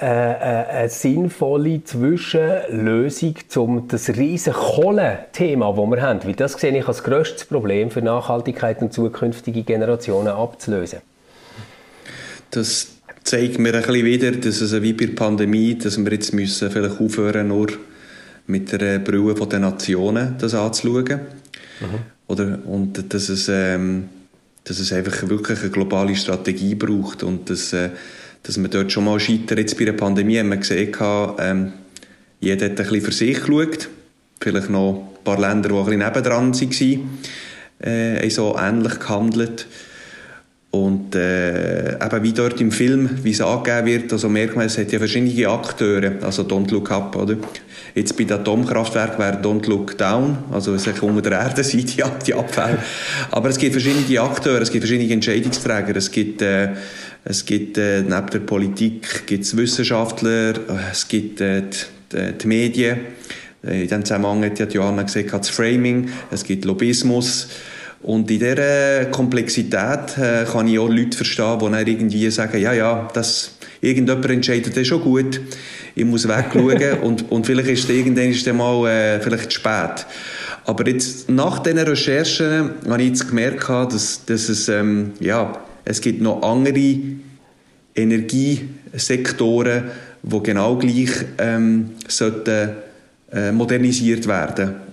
eine 0.00 0.88
sinnvolle 0.88 1.82
Zwischenlösung 1.84 3.34
um 3.56 3.88
das 3.88 4.08
riesige 4.10 4.56
Kohlenthema, 4.56 5.72
das 5.72 5.90
wir 5.90 6.02
haben, 6.02 6.24
weil 6.24 6.34
das 6.34 6.52
sehe 6.52 6.76
ich 6.76 6.86
als 6.86 7.02
grösstes 7.02 7.44
Problem 7.44 7.90
für 7.90 8.02
Nachhaltigkeit 8.02 8.80
und 8.82 8.92
zukünftige 8.92 9.62
Generationen 9.62 10.28
abzulösen. 10.28 11.00
Das 12.50 12.88
zeigt 13.24 13.58
mir 13.58 13.74
ein 13.74 13.82
bisschen 13.82 14.04
wieder, 14.04 14.32
dass 14.32 14.60
es 14.60 14.82
wie 14.82 14.92
bei 14.92 15.06
der 15.06 15.14
Pandemie, 15.14 15.74
dass 15.74 15.98
wir 15.98 16.12
jetzt 16.12 16.32
müssen 16.32 16.70
vielleicht 16.70 17.00
aufhören 17.00 17.48
nur 17.48 17.68
mit 18.46 18.72
der 18.72 18.98
Brille 19.00 19.34
der 19.34 19.58
Nationen 19.58 20.36
das 20.38 20.54
anzuschauen. 20.54 21.20
Mhm. 21.80 21.86
Oder, 22.26 22.58
und 22.64 23.12
dass 23.12 23.28
es, 23.28 23.48
ähm, 23.48 24.08
dass 24.64 24.78
es 24.78 24.92
einfach 24.92 25.28
wirklich 25.28 25.60
eine 25.60 25.70
globale 25.70 26.16
Strategie 26.16 26.74
braucht 26.74 27.22
und 27.22 27.50
dass 27.50 27.72
äh, 27.72 27.90
dass 28.42 28.56
man 28.56 28.70
dort 28.70 28.92
schon 28.92 29.04
mal 29.04 29.20
scheitert. 29.20 29.58
Jetzt 29.58 29.78
bei 29.78 29.84
der 29.84 29.92
Pandemie 29.92 30.38
haben 30.38 30.50
wir 30.50 30.56
gesehen, 30.56 30.94
ähm, 31.38 31.72
jeder 32.40 32.66
hat 32.66 32.72
ein 32.72 32.76
bisschen 32.76 33.00
für 33.02 33.12
sich 33.12 33.40
geschaut. 33.40 33.88
Vielleicht 34.40 34.70
noch 34.70 35.08
ein 35.18 35.24
paar 35.24 35.40
Länder, 35.40 35.68
die 35.68 35.74
ein 35.74 35.84
bisschen 35.84 35.98
nebendran 35.98 36.54
waren, 36.54 37.10
äh, 37.80 38.20
haben 38.20 38.30
so 38.30 38.56
ähnlich 38.58 38.98
gehandelt. 39.00 39.66
Und 40.70 41.14
äh, 41.14 41.94
eben 41.94 42.22
wie 42.22 42.32
dort 42.32 42.60
im 42.60 42.70
Film, 42.70 43.08
wie 43.22 43.30
es 43.30 43.40
angegeben 43.40 43.86
wird, 43.86 44.12
also 44.12 44.28
merkt 44.28 44.54
man, 44.54 44.66
es 44.66 44.76
hat 44.76 44.92
ja 44.92 44.98
verschiedene 44.98 45.48
Akteure, 45.48 46.12
also 46.22 46.42
Don't 46.42 46.70
Look 46.70 46.90
Up, 46.90 47.16
oder? 47.16 47.36
Jetzt 47.94 48.18
bei 48.18 48.24
den 48.24 48.38
Atomkraftwerken 48.38 49.18
wäre 49.18 49.40
Don't 49.40 49.66
Look 49.66 49.96
Down, 49.96 50.36
also 50.52 50.74
es 50.74 50.86
ist 50.86 51.02
unter 51.02 51.30
der 51.30 51.40
Erde 51.40 51.64
sind 51.64 51.96
die, 51.96 52.02
die 52.26 52.34
Abfälle. 52.34 52.78
Aber 53.30 53.48
es 53.48 53.56
gibt 53.56 53.72
verschiedene 53.72 54.20
Akteure, 54.20 54.60
es 54.60 54.70
gibt 54.70 54.84
verschiedene 54.84 55.10
Entscheidungsträger, 55.10 55.96
es 55.96 56.10
gibt 56.10 56.42
äh, 56.42 56.68
es 57.24 57.44
gibt 57.44 57.78
äh, 57.78 58.02
neben 58.02 58.26
der 58.30 58.38
Politik 58.38 59.26
gibt's 59.26 59.56
Wissenschaftler, 59.56 60.50
äh, 60.50 60.90
es 60.92 61.08
gibt 61.08 61.40
äh, 61.40 61.62
die, 62.12 62.38
die, 62.38 62.46
Medien. 62.46 62.98
Äh, 63.62 63.82
in 63.82 63.82
diesem 63.82 64.04
Zusammenhang 64.04 64.44
hat 64.44 64.58
ja 64.58 64.66
Johanna 64.66 65.02
gesagt, 65.02 65.32
das 65.32 65.50
Framing, 65.50 66.10
es 66.30 66.44
gibt 66.44 66.64
Lobbyismus. 66.64 67.48
Und 68.02 68.30
in 68.30 68.38
dieser 68.38 69.06
Komplexität 69.06 70.16
äh, 70.18 70.44
kann 70.44 70.68
ich 70.68 70.78
auch 70.78 70.88
Leute 70.88 71.16
verstehen, 71.16 71.58
die 71.58 71.64
dann 71.64 71.86
irgendwie 71.86 72.30
sagen, 72.30 72.60
ja, 72.60 72.72
ja, 72.72 73.08
das, 73.12 73.56
irgendjemand 73.80 74.24
entscheidet 74.30 74.76
das 74.76 74.86
schon 74.86 75.00
gut, 75.02 75.40
ich 75.96 76.04
muss 76.04 76.28
wegschauen 76.28 76.98
und, 77.02 77.30
und 77.30 77.44
vielleicht 77.44 77.70
ist 77.70 77.84
es 77.84 77.90
irgendwann 77.90 78.30
ist 78.30 78.46
mal 78.52 78.86
äh, 78.88 79.20
vielleicht 79.20 79.50
zu 79.50 79.58
spät. 79.58 80.06
Aber 80.64 80.86
jetzt, 80.86 81.28
nach 81.28 81.58
diesen 81.60 81.78
Recherchen 81.78 82.70
habe 82.88 83.02
ich 83.02 83.08
jetzt 83.08 83.26
gemerkt, 83.28 83.68
dass, 83.68 84.24
dass 84.26 84.48
es, 84.48 84.68
ähm, 84.68 85.12
ja, 85.18 85.58
es 85.84 86.00
gibt 86.00 86.20
noch 86.20 86.42
andere 86.42 87.00
Energiesektoren, 87.96 89.84
die 90.22 90.42
genau 90.42 90.76
gleich 90.76 91.10
ähm, 91.38 91.90
sollten, 92.06 92.70
äh, 93.32 93.50
modernisiert 93.50 94.28
werden 94.28 94.87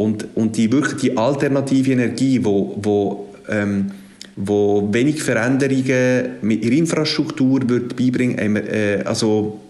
und, 0.00 0.28
und 0.34 0.56
die 0.56 0.72
wirklich 0.72 0.98
die 0.98 1.14
alternative 1.14 1.92
Energie, 1.92 2.42
wo, 2.42 2.74
wo, 2.80 3.28
ähm, 3.50 3.90
wo 4.34 4.88
wenig 4.90 5.22
Veränderungen 5.22 6.36
mit 6.40 6.64
ihrer 6.64 6.76
Infrastruktur 6.76 7.68
wird 7.68 7.96
beibringen, 7.96 8.56
äh, 8.56 9.02
also 9.04 9.60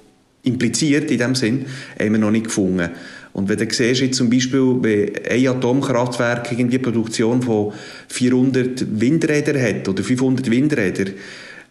impliziert 0.44 1.10
in 1.10 1.18
dem 1.18 1.34
Sinn, 1.34 1.66
haben 1.98 2.12
wir 2.12 2.18
noch 2.20 2.30
nicht 2.30 2.44
gefunden. 2.44 2.90
Und 3.32 3.48
wenn 3.48 3.58
du 3.58 3.74
siehst, 3.74 4.02
jetzt 4.02 4.18
zum 4.18 4.30
Beispiel, 4.30 4.76
wenn 4.80 5.10
ein 5.28 5.48
Atomkraftwerk 5.48 6.52
irgendwie 6.52 6.76
eine 6.76 6.84
Produktion 6.84 7.42
von 7.42 7.72
400 8.06 9.00
Windrädern 9.00 9.60
hat 9.60 9.88
oder 9.88 10.04
500 10.04 10.48
Windräder, 10.48 11.10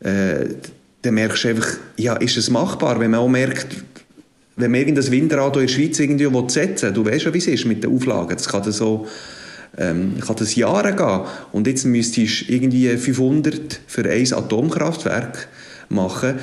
äh, 0.01 0.49
dann 1.01 1.13
merkst 1.13 1.45
du 1.45 1.47
einfach, 1.47 1.77
ja, 1.95 2.17
ist 2.17 2.35
es 2.35 2.49
machbar, 2.49 2.99
wenn 2.99 3.11
man 3.11 3.21
auch 3.21 3.29
merkt, 3.29 3.67
wenn 4.59 4.71
man 4.71 4.81
irgendein 4.81 5.11
Windrad 5.11 5.55
in 5.55 5.61
der 5.63 5.67
Schweiz 5.69 5.99
irgendwie 5.99 6.29
setzen 6.47 6.87
will, 6.87 6.93
du 6.93 7.05
weißt 7.05 7.25
ja, 7.25 7.33
wie 7.33 7.37
es 7.37 7.47
ist 7.47 7.65
mit 7.65 7.83
den 7.83 7.95
Auflagen, 7.95 8.35
das 8.35 8.47
kann 8.47 8.69
so 8.71 9.07
ähm, 9.77 10.15
kann 10.19 10.35
das 10.35 10.55
Jahre 10.55 10.93
gehen. 10.93 11.21
Und 11.51 11.67
jetzt 11.67 11.85
müsstest 11.85 12.47
du 12.49 12.53
irgendwie 12.53 12.89
500 12.89 13.79
für 13.87 14.09
ein 14.09 14.33
Atomkraftwerk 14.33 15.47
machen, 15.89 16.35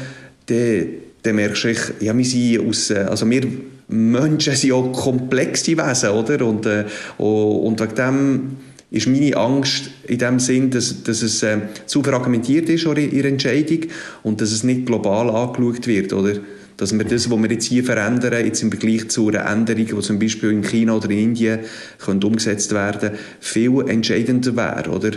dann, 0.47 0.87
dann 1.23 1.37
merkst 1.37 1.65
du, 1.65 1.75
ja, 2.01 2.17
wir 2.17 2.25
sind 2.25 2.69
aus, 2.69 2.91
äh, 2.91 3.07
also 3.09 3.29
wir 3.29 3.43
Menschen 3.89 4.55
sind 4.55 4.73
auch 4.73 4.93
komplexe 4.93 5.77
Wesen, 5.77 6.11
oder? 6.11 6.45
Und, 6.45 6.67
äh, 6.67 6.85
und 7.19 7.81
wegen 7.81 7.95
dem 7.95 8.57
ist 8.91 9.07
meine 9.07 9.37
Angst 9.37 9.91
in 10.07 10.19
dem 10.19 10.41
Sinn, 10.41 10.71
dass, 10.71 11.03
dass 11.03 11.23
es 11.23 11.43
äh, 11.43 11.59
zu 11.87 12.03
fragmentiert 12.03 12.69
ist, 12.69 12.85
in 12.85 13.13
ihrer 13.13 13.29
Entscheidung, 13.29 13.81
und 14.23 14.41
dass 14.41 14.53
es 14.53 14.65
nicht 14.65 14.87
global 14.87 15.31
angeschaut 15.31 15.87
wird, 15.87 16.13
oder? 16.13 16.35
Dass 16.77 16.97
wir 16.97 17.05
das, 17.05 17.31
was 17.31 17.43
wir 17.43 17.51
jetzt 17.51 17.67
hier 17.67 17.85
verändern, 17.85 18.45
jetzt 18.45 18.63
im 18.63 18.71
Vergleich 18.71 19.09
zu 19.09 19.29
einer 19.29 19.47
Änderung, 19.47 19.87
die 19.87 20.01
zum 20.01 20.19
Beispiel 20.19 20.51
in 20.51 20.63
China 20.63 20.95
oder 20.97 21.09
in 21.11 21.19
Indien 21.19 21.61
könnte 21.99 22.27
umgesetzt 22.27 22.73
werden 22.73 23.13
viel 23.41 23.89
entscheidender 23.89 24.55
wäre, 24.57 24.91
oder? 24.91 25.13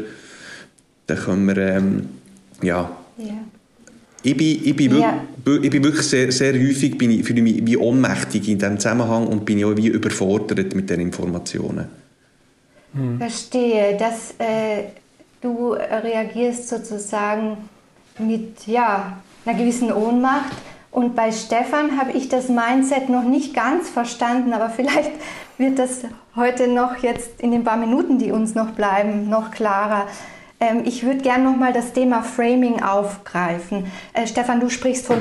Dann 1.08 1.18
können 1.18 1.46
wir, 1.48 1.58
ähm, 1.58 2.10
ja... 2.62 2.92
Yeah. 3.18 3.44
Ich 4.22 4.36
bin, 4.36 4.62
ich 4.66 4.76
bin, 4.76 5.00
ja. 5.00 5.26
wirklich, 5.46 5.66
ich 5.66 5.72
bin 5.72 5.84
wirklich 5.84 6.06
sehr, 6.06 6.32
sehr 6.32 6.54
häufig 6.54 6.98
bin 6.98 7.12
ich, 7.12 7.26
fühle 7.26 7.42
mich 7.42 7.66
wie 7.66 7.78
ohnmächtig 7.78 8.50
in 8.50 8.60
diesem 8.60 8.78
Zusammenhang 8.78 9.28
und 9.28 9.46
bin 9.46 9.64
auch 9.64 9.76
wie 9.78 9.88
überfordert 9.88 10.76
mit 10.76 10.90
den 10.90 11.00
Informationen. 11.00 11.88
Hm. 12.94 13.18
Verstehe, 13.18 13.98
dass 13.98 14.34
äh, 14.40 14.90
du 15.42 15.72
reagierst 15.72 16.68
sozusagen 16.68 17.58
mit 18.18 18.68
ja, 18.68 19.22
einer 19.46 19.58
gewissen 19.58 19.92
Ohnmacht. 19.92 20.52
Und 20.92 21.16
bei 21.16 21.32
Stefan 21.32 22.00
habe 22.00 22.14
ich 22.14 22.30
das 22.30 22.50
Mindset 22.50 23.10
noch 23.10 23.24
nicht 23.24 23.54
ganz 23.54 23.90
verstanden, 23.90 24.54
aber 24.54 24.70
vielleicht 24.70 25.12
wird 25.58 25.78
das 25.78 26.02
heute 26.36 26.68
noch 26.68 26.98
jetzt 26.98 27.42
in 27.42 27.52
den 27.52 27.64
paar 27.64 27.78
Minuten, 27.78 28.18
die 28.18 28.32
uns 28.32 28.56
noch 28.56 28.72
bleiben, 28.72 29.30
noch 29.30 29.52
klarer. 29.52 30.08
Ähm, 30.60 30.82
ich 30.86 31.04
würde 31.04 31.20
gerne 31.20 31.44
nochmal 31.44 31.74
das 31.74 31.94
Thema 31.94 32.24
Framing 32.24 32.82
aufgreifen. 32.82 33.92
Äh, 34.14 34.26
Stefan, 34.26 34.60
du 34.60 34.70
sprichst 34.70 35.06
von 35.06 35.18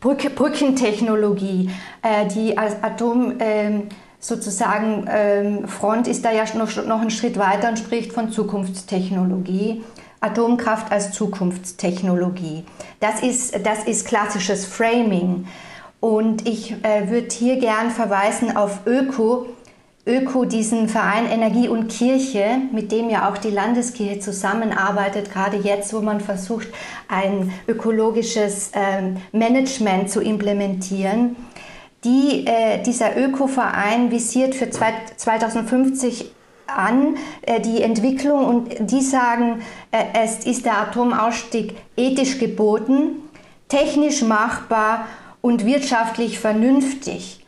Brück 0.00 0.34
Brückentechnologie. 0.34 1.70
Äh, 2.02 2.26
die 2.28 2.56
Atom 2.56 3.34
ähm, 3.38 3.88
sozusagen 4.18 5.06
ähm, 5.10 5.68
Front 5.68 6.08
ist 6.08 6.24
da 6.24 6.32
ja 6.32 6.44
noch, 6.54 6.84
noch 6.86 7.00
einen 7.00 7.10
Schritt 7.10 7.38
weiter 7.38 7.68
und 7.68 7.78
spricht 7.78 8.12
von 8.12 8.30
Zukunftstechnologie. 8.30 9.84
Atomkraft 10.22 10.90
als 10.92 11.12
Zukunftstechnologie. 11.12 12.64
Das 13.00 13.22
ist, 13.22 13.54
das 13.66 13.84
ist 13.84 14.06
klassisches 14.06 14.64
Framing. 14.64 15.46
Und 16.00 16.48
ich 16.48 16.72
äh, 16.82 17.10
würde 17.10 17.28
hier 17.30 17.56
gern 17.58 17.90
verweisen 17.90 18.56
auf 18.56 18.86
Öko, 18.86 19.46
Öko, 20.04 20.44
diesen 20.44 20.88
Verein 20.88 21.30
Energie 21.30 21.68
und 21.68 21.86
Kirche, 21.86 22.58
mit 22.72 22.90
dem 22.90 23.08
ja 23.08 23.30
auch 23.30 23.38
die 23.38 23.50
Landeskirche 23.50 24.18
zusammenarbeitet, 24.18 25.32
gerade 25.32 25.58
jetzt, 25.58 25.94
wo 25.94 26.00
man 26.00 26.20
versucht, 26.20 26.66
ein 27.06 27.52
ökologisches 27.68 28.72
ähm, 28.74 29.18
Management 29.30 30.10
zu 30.10 30.20
implementieren. 30.20 31.36
Die, 32.02 32.44
äh, 32.46 32.82
dieser 32.82 33.16
Öko-Verein 33.16 34.10
visiert 34.10 34.56
für 34.56 34.70
2050 34.70 36.32
an 36.76 37.16
äh, 37.42 37.60
die 37.60 37.82
Entwicklung 37.82 38.44
und 38.44 38.90
die 38.90 39.02
sagen, 39.02 39.62
äh, 39.90 40.04
es 40.14 40.44
ist 40.46 40.64
der 40.64 40.78
Atomausstieg 40.78 41.74
ethisch 41.96 42.38
geboten, 42.38 43.22
technisch 43.68 44.22
machbar 44.22 45.06
und 45.40 45.64
wirtschaftlich 45.64 46.38
vernünftig. 46.38 47.41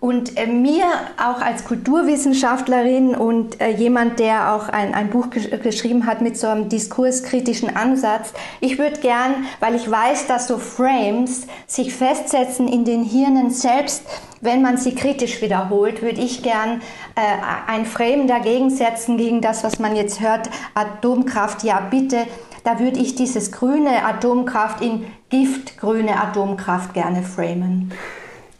Und 0.00 0.38
äh, 0.38 0.46
mir 0.46 0.86
auch 1.18 1.42
als 1.42 1.64
Kulturwissenschaftlerin 1.66 3.14
und 3.14 3.60
äh, 3.60 3.68
jemand, 3.68 4.18
der 4.18 4.54
auch 4.54 4.70
ein, 4.70 4.94
ein 4.94 5.10
Buch 5.10 5.28
gesch 5.28 5.50
geschrieben 5.62 6.06
hat 6.06 6.22
mit 6.22 6.38
so 6.38 6.46
einem 6.46 6.70
diskurskritischen 6.70 7.76
Ansatz, 7.76 8.32
ich 8.60 8.78
würde 8.78 8.98
gern, 9.00 9.44
weil 9.60 9.74
ich 9.74 9.90
weiß, 9.90 10.26
dass 10.26 10.48
so 10.48 10.56
Frames 10.56 11.46
sich 11.66 11.94
festsetzen 11.94 12.66
in 12.66 12.86
den 12.86 13.04
Hirnen 13.04 13.50
selbst, 13.50 14.02
wenn 14.40 14.62
man 14.62 14.78
sie 14.78 14.94
kritisch 14.94 15.42
wiederholt, 15.42 16.00
würde 16.00 16.22
ich 16.22 16.42
gern 16.42 16.80
äh, 17.14 17.70
ein 17.70 17.84
Frame 17.84 18.26
dagegen 18.26 18.70
setzen, 18.70 19.18
gegen 19.18 19.42
das, 19.42 19.64
was 19.64 19.78
man 19.78 19.94
jetzt 19.94 20.20
hört, 20.20 20.48
Atomkraft, 20.74 21.62
ja 21.62 21.78
bitte. 21.90 22.26
Da 22.64 22.78
würde 22.78 22.98
ich 22.98 23.16
dieses 23.16 23.52
grüne 23.52 24.02
Atomkraft 24.04 24.82
in 24.82 25.04
giftgrüne 25.28 26.18
Atomkraft 26.20 26.94
gerne 26.94 27.22
framen. 27.22 27.92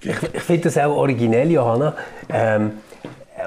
Ich, 0.02 0.16
ich 0.32 0.42
finde 0.42 0.62
das 0.62 0.78
auch 0.78 0.96
originell, 0.96 1.50
Johanna. 1.50 1.94
Ähm, 2.28 2.72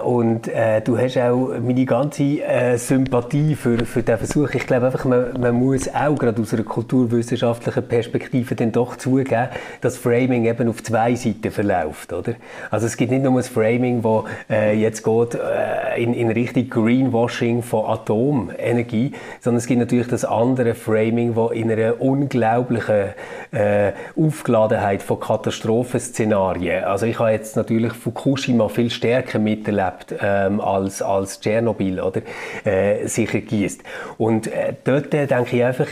und 0.01 0.47
äh, 0.47 0.81
du 0.81 0.97
hast 0.97 1.17
auch 1.17 1.51
meine 1.61 1.85
ganze 1.85 2.41
äh, 2.41 2.77
Sympathie 2.77 3.55
für, 3.55 3.85
für 3.85 4.01
diesen 4.01 4.17
Versuch. 4.17 4.53
Ich 4.53 4.65
glaube 4.65 4.87
einfach, 4.87 5.05
man, 5.05 5.39
man 5.39 5.55
muss 5.55 5.87
auch 5.93 6.15
gerade 6.15 6.41
aus 6.41 6.53
einer 6.53 6.63
kulturwissenschaftlichen 6.63 7.87
Perspektive 7.87 8.55
dann 8.55 8.71
doch 8.71 8.95
zugeben, 8.95 9.49
dass 9.81 9.97
Framing 9.97 10.45
eben 10.45 10.69
auf 10.69 10.81
zwei 10.83 11.15
Seiten 11.15 11.51
verläuft, 11.51 12.13
oder? 12.13 12.33
Also 12.71 12.87
es 12.87 12.97
gibt 12.97 13.11
nicht 13.11 13.23
nur 13.23 13.37
ein 13.37 13.43
Framing, 13.43 14.01
das 14.01 14.23
äh, 14.49 14.73
jetzt 14.79 15.03
geht 15.03 15.35
äh, 15.35 16.01
in, 16.01 16.13
in 16.13 16.31
Richtung 16.31 16.69
Greenwashing 16.69 17.61
von 17.61 17.85
Atomenergie, 17.85 19.13
sondern 19.41 19.57
es 19.57 19.67
gibt 19.67 19.79
natürlich 19.79 20.07
das 20.07 20.25
andere 20.25 20.73
Framing, 20.75 21.35
das 21.35 21.51
in 21.51 21.71
einer 21.71 22.01
unglaublichen 22.01 23.13
äh, 23.51 23.91
Aufgeladenheit 24.15 25.03
von 25.03 25.19
Katastrophenszenarien, 25.19 26.83
also 26.83 27.05
ich 27.05 27.19
habe 27.19 27.31
jetzt 27.31 27.55
natürlich 27.55 27.93
Fukushima 27.93 28.67
viel 28.69 28.89
stärker 28.89 29.39
miterlebt, 29.39 29.82
erlebt 29.83 30.15
ähm, 30.21 30.61
als, 30.61 31.01
als 31.01 31.39
Tschernobyl, 31.39 31.99
oder? 31.99 32.21
Äh, 32.63 33.07
sich 33.07 33.33
ergießt. 33.33 33.81
Und 34.17 34.47
äh, 34.47 34.73
dort 34.83 35.13
äh, 35.13 35.27
denke 35.27 35.57
ich 35.57 35.63
einfach, 35.63 35.87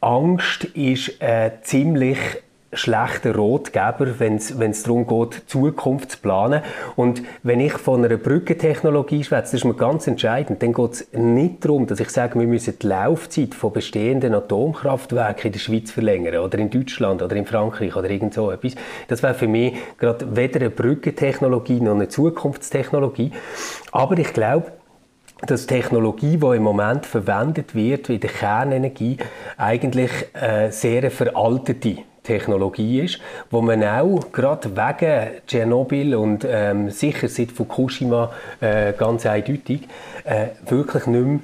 Angst 0.00 0.64
ist 0.64 1.20
äh, 1.22 1.52
ziemlich 1.62 2.18
schlechter 2.74 3.34
Rotgeber, 3.34 4.18
wenn 4.18 4.36
es 4.36 4.82
darum 4.82 5.06
geht, 5.06 5.42
Zukunft 5.48 6.12
zu 6.12 6.18
planen. 6.18 6.62
Und 6.96 7.22
wenn 7.42 7.60
ich 7.60 7.74
von 7.74 8.04
einer 8.04 8.16
Brückentechnologie 8.16 9.24
schwätze, 9.24 9.52
das 9.52 9.54
ist 9.54 9.64
mir 9.64 9.74
ganz 9.74 10.06
entscheidend, 10.06 10.62
dann 10.62 10.72
geht 10.72 10.92
es 10.92 11.12
nicht 11.12 11.64
darum, 11.64 11.86
dass 11.86 12.00
ich 12.00 12.10
sage, 12.10 12.38
wir 12.38 12.46
müssen 12.46 12.78
die 12.80 12.86
Laufzeit 12.86 13.54
von 13.54 13.72
bestehenden 13.72 14.34
Atomkraftwerken 14.34 15.46
in 15.46 15.52
der 15.52 15.58
Schweiz 15.58 15.90
verlängern 15.90 16.36
oder 16.38 16.58
in 16.58 16.70
Deutschland 16.70 17.22
oder 17.22 17.36
in 17.36 17.46
Frankreich 17.46 17.94
oder 17.96 18.08
irgend 18.10 18.34
so 18.34 18.50
etwas. 18.50 18.74
Das 19.08 19.22
wäre 19.22 19.34
für 19.34 19.48
mich 19.48 19.74
gerade 19.98 20.36
weder 20.36 20.60
eine 20.60 20.70
Brückentechnologie 20.70 21.80
noch 21.80 21.94
eine 21.94 22.08
Zukunftstechnologie. 22.08 23.32
Aber 23.92 24.18
ich 24.18 24.32
glaube, 24.32 24.72
dass 25.46 25.66
Technologie, 25.66 26.36
die 26.36 26.56
im 26.56 26.62
Moment 26.62 27.06
verwendet 27.06 27.74
wird, 27.74 28.08
wie 28.08 28.18
die 28.18 28.28
Kernenergie, 28.28 29.18
eigentlich 29.56 30.10
äh, 30.32 30.70
sehr 30.70 31.10
veraltete 31.10 31.98
Technologie 32.24 33.02
ist, 33.02 33.20
wo 33.50 33.60
man 33.60 33.84
auch 33.84 34.32
gerade 34.32 34.76
wegen 34.76 35.30
Tschernobyl 35.46 36.14
und 36.16 36.44
ähm, 36.48 36.90
sicher 36.90 37.28
seit 37.28 37.52
Fukushima 37.52 38.32
äh, 38.60 38.92
ganz 38.94 39.26
eindeutig 39.26 39.82
äh, 40.24 40.48
wirklich 40.68 41.06
nicht 41.06 41.24
mehr 41.24 41.40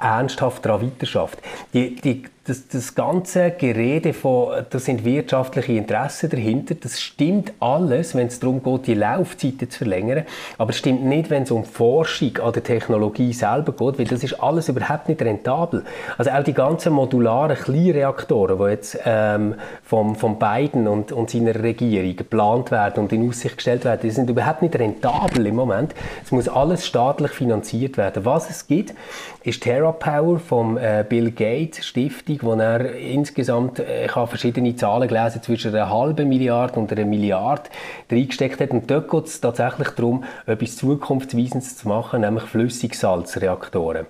ernsthaft 0.00 0.64
daran 0.64 0.86
weiterschafft. 0.86 1.38
Die, 1.72 1.96
die, 1.96 2.22
das, 2.48 2.66
das 2.68 2.94
ganze 2.94 3.50
Gerede 3.50 4.14
von, 4.14 4.64
da 4.70 4.78
sind 4.78 5.04
wirtschaftliche 5.04 5.72
Interessen 5.72 6.30
dahinter, 6.30 6.74
das 6.74 7.00
stimmt 7.00 7.52
alles, 7.60 8.14
wenn 8.14 8.28
es 8.28 8.40
darum 8.40 8.62
geht, 8.62 8.86
die 8.86 8.94
Laufzeiten 8.94 9.68
zu 9.68 9.78
verlängern, 9.78 10.24
aber 10.56 10.70
es 10.70 10.78
stimmt 10.78 11.04
nicht, 11.04 11.28
wenn 11.28 11.42
es 11.42 11.50
um 11.50 11.64
Forschung 11.64 12.38
an 12.38 12.52
der 12.52 12.62
Technologie 12.62 13.32
selber 13.32 13.72
geht, 13.72 13.98
weil 13.98 14.06
das 14.06 14.24
ist 14.24 14.42
alles 14.42 14.68
überhaupt 14.68 15.08
nicht 15.08 15.20
rentabel. 15.20 15.84
Also 16.16 16.30
auch 16.30 16.42
die 16.42 16.54
ganzen 16.54 16.94
modularen 16.94 17.56
Kleinreaktoren, 17.56 18.58
die 18.58 18.70
jetzt 18.70 18.98
ähm, 19.04 19.54
vom, 19.82 20.16
von 20.16 20.38
Biden 20.38 20.88
und, 20.88 21.12
und 21.12 21.30
seiner 21.30 21.54
Regierung 21.54 22.16
geplant 22.16 22.70
werden 22.70 23.04
und 23.04 23.12
in 23.12 23.28
Aussicht 23.28 23.56
gestellt 23.56 23.84
werden, 23.84 24.00
die 24.02 24.10
sind 24.10 24.30
überhaupt 24.30 24.62
nicht 24.62 24.74
rentabel 24.78 25.46
im 25.46 25.56
Moment. 25.56 25.94
Es 26.24 26.32
muss 26.32 26.48
alles 26.48 26.86
staatlich 26.86 27.32
finanziert 27.32 27.98
werden. 27.98 28.24
Was 28.24 28.48
es 28.48 28.66
gibt, 28.66 28.94
ist 29.42 29.62
TerraPower 29.62 30.38
vom 30.38 30.78
äh, 30.78 31.04
Bill 31.08 31.30
Gates 31.30 31.86
Stiftung, 31.86 32.37
wo 32.42 32.54
er 32.54 32.94
insgesamt, 32.96 33.78
äh, 33.78 34.06
ich 34.06 34.14
habe 34.14 34.26
verschiedene 34.26 34.74
Zahlen 34.76 35.08
gelesen, 35.08 35.42
zwischen 35.42 35.74
einer 35.74 35.90
halben 35.90 36.28
Milliarde 36.28 36.78
und 36.78 36.92
einer 36.92 37.04
Milliarde 37.04 37.70
reingesteckt 38.10 38.60
hat. 38.60 38.70
Und 38.70 38.90
dort 38.90 39.10
geht 39.10 39.26
es 39.26 39.40
tatsächlich 39.40 39.88
darum, 39.90 40.24
etwas 40.46 40.76
Zukunftsweisendes 40.76 41.76
zu 41.78 41.88
machen, 41.88 42.20
nämlich 42.20 42.44
Flüssigsalzreaktoren. 42.44 44.06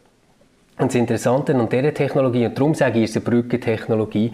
Und 0.79 0.93
das 0.93 0.95
Interessante 0.95 1.55
an 1.55 1.69
dieser 1.69 1.93
Technologie, 1.93 2.47
und 2.47 2.57
darum 2.57 2.75
sage 2.75 2.99
ich, 2.99 3.05
ist 3.05 3.17
eine 3.17 3.25
Brückentechnologie, 3.25 4.33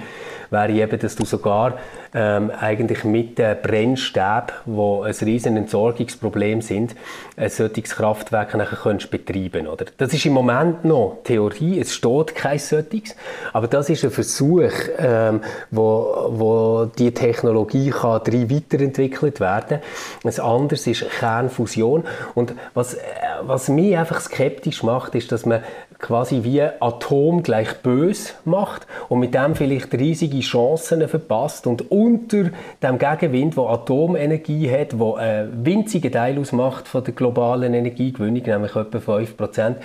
wäre 0.50 0.72
eben, 0.72 0.98
dass 0.98 1.16
du 1.16 1.24
sogar 1.24 1.78
ähm, 2.14 2.50
eigentlich 2.60 3.02
mit 3.04 3.38
den 3.38 3.56
Brennstäben, 3.60 4.52
die 4.66 5.00
ein 5.04 5.14
riesen 5.22 5.56
Entsorgungsproblem 5.56 6.62
sind, 6.62 6.94
ein 7.36 7.50
solches 7.50 7.96
Kraftwerk 7.96 8.54
nachher 8.54 8.76
könntest 8.76 9.10
betreiben 9.10 9.66
oder? 9.66 9.86
Das 9.96 10.14
ist 10.14 10.24
im 10.26 10.32
Moment 10.32 10.84
noch 10.84 11.18
Theorie, 11.24 11.80
es 11.80 11.94
steht 11.94 12.34
kein 12.34 12.58
solches, 12.58 13.16
aber 13.52 13.66
das 13.66 13.90
ist 13.90 14.04
ein 14.04 14.10
Versuch, 14.10 14.72
ähm, 14.98 15.40
wo, 15.70 16.28
wo 16.28 16.90
die 16.98 17.12
Technologie 17.12 17.90
kann 17.90 18.22
drei 18.22 18.48
weiterentwickelt 18.48 19.40
werden. 19.40 19.80
Ein 20.22 20.40
anderes 20.40 20.86
ist 20.86 21.04
Kernfusion 21.18 22.04
und 22.34 22.54
was, 22.74 22.94
äh, 22.94 23.00
was 23.42 23.68
mich 23.68 23.96
einfach 23.98 24.20
skeptisch 24.20 24.82
macht, 24.82 25.14
ist, 25.14 25.32
dass 25.32 25.46
man 25.46 25.62
quasi 26.04 26.44
wie 26.44 26.60
Atom 26.60 27.42
gleich 27.42 27.78
bös 27.82 28.34
macht 28.44 28.86
und 29.08 29.20
mit 29.20 29.32
dem 29.32 29.54
vielleicht 29.54 29.94
riesige 29.94 30.40
Chancen 30.40 31.08
verpasst 31.08 31.66
und 31.66 31.90
unter 31.90 32.50
dem 32.82 32.98
Gegenwind, 32.98 33.56
wo 33.56 33.68
Atomenergie 33.68 34.70
hat, 34.70 34.98
wo 34.98 35.14
einen 35.14 35.64
winzigen 35.64 36.12
Teil 36.12 36.38
ausmacht 36.38 36.88
von 36.88 37.02
der 37.02 37.14
globalen 37.14 37.72
Energiegewinnung, 37.72 38.42
nämlich 38.42 38.76
etwa 38.76 38.98
5%, 38.98 39.76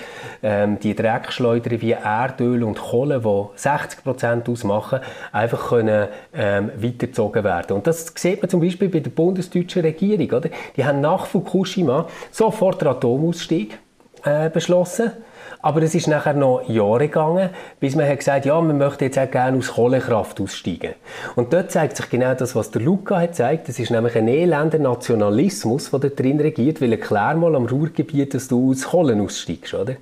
ähm, 0.43 0.77
die 0.81 0.93
Dreckschleudern 0.93 1.81
wie 1.81 1.91
Erdöl 1.91 2.63
und 2.63 2.79
Kohle, 2.79 3.21
die 3.21 3.57
60% 3.57 4.51
ausmachen, 4.51 4.99
einfach 5.31 5.69
können 5.69 6.09
ähm, 6.33 6.69
weitergezogen 6.75 7.45
werden. 7.45 7.77
Und 7.77 7.87
das 7.87 8.13
sieht 8.17 8.41
man 8.41 8.49
zum 8.49 8.59
Beispiel 8.59 8.89
bei 8.89 8.99
der 8.99 9.11
bundesdeutschen 9.11 9.83
Regierung. 9.83 10.37
Oder? 10.37 10.49
Die 10.75 10.83
haben 10.83 10.99
nach 10.99 11.27
Fukushima 11.27 12.07
sofort 12.29 12.81
den 12.81 12.89
Atomausstieg 12.89 13.79
äh, 14.25 14.49
beschlossen 14.49 15.13
aber 15.61 15.81
es 15.81 15.95
ist 15.95 16.07
nachher 16.07 16.33
noch 16.33 16.67
Jahre 16.67 17.07
gegangen, 17.07 17.49
bis 17.79 17.95
man 17.95 18.07
hat 18.07 18.19
gesagt, 18.19 18.45
ja, 18.45 18.59
man 18.61 18.77
möchte 18.77 19.05
jetzt 19.05 19.19
auch 19.19 19.29
gerne 19.29 19.57
aus 19.57 19.73
Kohlekraft 19.73 20.39
aussteigen. 20.39 20.93
Und 21.35 21.53
dort 21.53 21.71
zeigt 21.71 21.97
sich 21.97 22.09
genau 22.09 22.33
das, 22.33 22.55
was 22.55 22.71
der 22.71 22.81
Luca 22.81 23.19
hat 23.19 23.29
gezeigt. 23.29 23.67
Das 23.67 23.79
ist 23.79 23.91
nämlich 23.91 24.15
ein 24.15 24.27
elender 24.27 24.79
Nationalismus, 24.79 25.91
der 25.91 25.99
da 25.99 26.07
drin 26.09 26.39
regiert, 26.39 26.81
weil 26.81 26.91
erklär 26.91 27.35
mal 27.35 27.55
am 27.55 27.65
Ruhrgebiet, 27.65 28.33
dass 28.33 28.47
du 28.47 28.71
aus 28.71 28.83
Kohlen 28.83 29.21
aussteigst, 29.21 29.73
oder? 29.73 29.95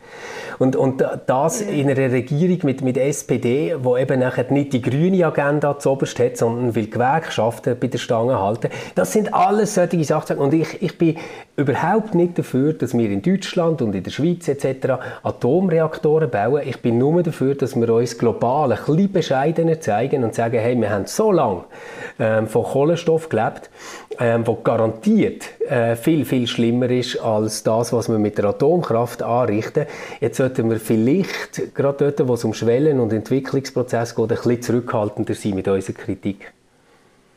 Und, 0.60 0.76
und 0.76 1.04
das 1.28 1.62
in 1.62 1.89
einer 1.89 2.12
Regierung 2.12 2.60
mit, 2.63 2.82
mit 2.82 2.97
SPD, 2.97 3.76
wo 3.80 3.97
eben 3.97 4.19
nachher 4.19 4.52
nicht 4.52 4.73
die 4.73 4.82
grüne 4.82 5.26
Agenda 5.26 5.78
zuoberst 5.78 6.19
hat, 6.19 6.38
sondern 6.38 6.76
will 6.76 6.88
Gewerkschaften 6.88 7.78
bei 7.80 7.88
der 7.88 8.00
Stange 8.00 8.39
halten. 8.39 8.69
Das 8.95 9.12
sind 9.12 9.34
alles 9.34 9.76
solche 9.76 10.04
Sachen. 10.04 10.38
Und 10.38 10.54
ich, 10.54 10.82
ich 10.82 10.97
bin 10.97 11.17
überhaupt 11.56 12.15
nicht 12.15 12.38
dafür, 12.38 12.73
dass 12.73 12.97
wir 12.97 13.10
in 13.10 13.21
Deutschland 13.21 13.82
und 13.82 13.93
in 13.95 14.04
der 14.04 14.12
Schweiz 14.12 14.47
etc. 14.47 14.93
Atomreaktoren 15.28 16.30
bauen. 16.30 16.62
Ich 16.66 16.82
bin 16.82 16.98
nur 16.98 17.22
dafür, 17.22 17.56
dass 17.56 17.76
wir 17.76 17.94
uns 17.94 18.18
global 18.18 18.72
ein 18.72 18.78
bisschen 18.78 19.12
bescheidener 19.12 19.80
zeigen 19.80 20.24
und 20.24 20.34
sagen, 20.34 20.60
hey, 20.60 20.80
wir 20.80 20.90
haben 20.90 21.06
so 21.06 21.32
lange 21.32 21.63
ähm, 22.20 22.48
von 22.48 22.63
Kohlenstoff 22.63 23.30
gelebt, 23.30 23.70
ähm, 24.20 24.46
wo 24.46 24.56
garantiert 24.56 25.44
äh, 25.70 25.96
viel, 25.96 26.26
viel 26.26 26.48
schlimmer 26.48 26.90
ist 26.90 27.18
als 27.20 27.63
das, 27.63 27.94
was 27.94 28.10
wir 28.10 28.20
mit 28.20 28.38
der 28.38 28.46
Atomkraft 28.46 29.22
anrichten. 29.22 29.86
Jetzt 30.20 30.38
sollten 30.38 30.70
wir 30.70 30.80
vielleicht, 30.80 31.76
gerade 31.76 32.12
dort, 32.12 32.28
wo 32.28 32.34
es 32.34 32.44
um 32.44 32.54
Schwellen- 32.54 33.00
und 33.00 33.13
Entwicklungsprozesse 33.13 34.16
geht, 34.16 34.24
ein 34.24 34.28
bisschen 34.38 34.62
zurückhaltender 34.62 35.34
sein 35.34 35.56
mit 35.56 35.68
unserer 35.68 35.98
Kritik. 35.98 36.54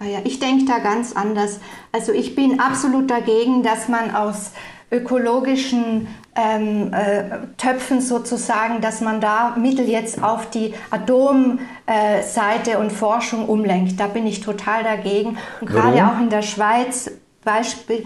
Ah 0.02 0.06
ich 0.24 0.38
denke 0.38 0.64
da 0.64 0.78
ganz 0.78 1.14
anders. 1.14 1.60
Also 1.92 2.12
ich 2.12 2.34
bin 2.34 2.58
absolut 2.58 3.10
dagegen, 3.10 3.62
dass 3.62 3.88
man 3.88 4.14
aus 4.14 4.52
ökologischen 4.90 6.08
ähm, 6.34 6.92
äh, 6.92 7.46
Töpfen 7.56 8.00
sozusagen, 8.00 8.80
dass 8.80 9.00
man 9.00 9.20
da 9.20 9.54
Mittel 9.56 9.88
jetzt 9.88 10.22
auf 10.22 10.50
die 10.50 10.74
Atomseite 10.90 12.72
äh, 12.72 12.76
und 12.76 12.92
Forschung 12.92 13.48
umlenkt. 13.48 14.00
Da 14.00 14.06
bin 14.06 14.26
ich 14.26 14.40
total 14.40 14.82
dagegen. 14.82 15.38
Und 15.60 15.68
gerade 15.68 16.06
auch 16.06 16.20
in 16.20 16.30
der 16.30 16.42
Schweiz, 16.42 17.10
Beispiel, 17.44 18.04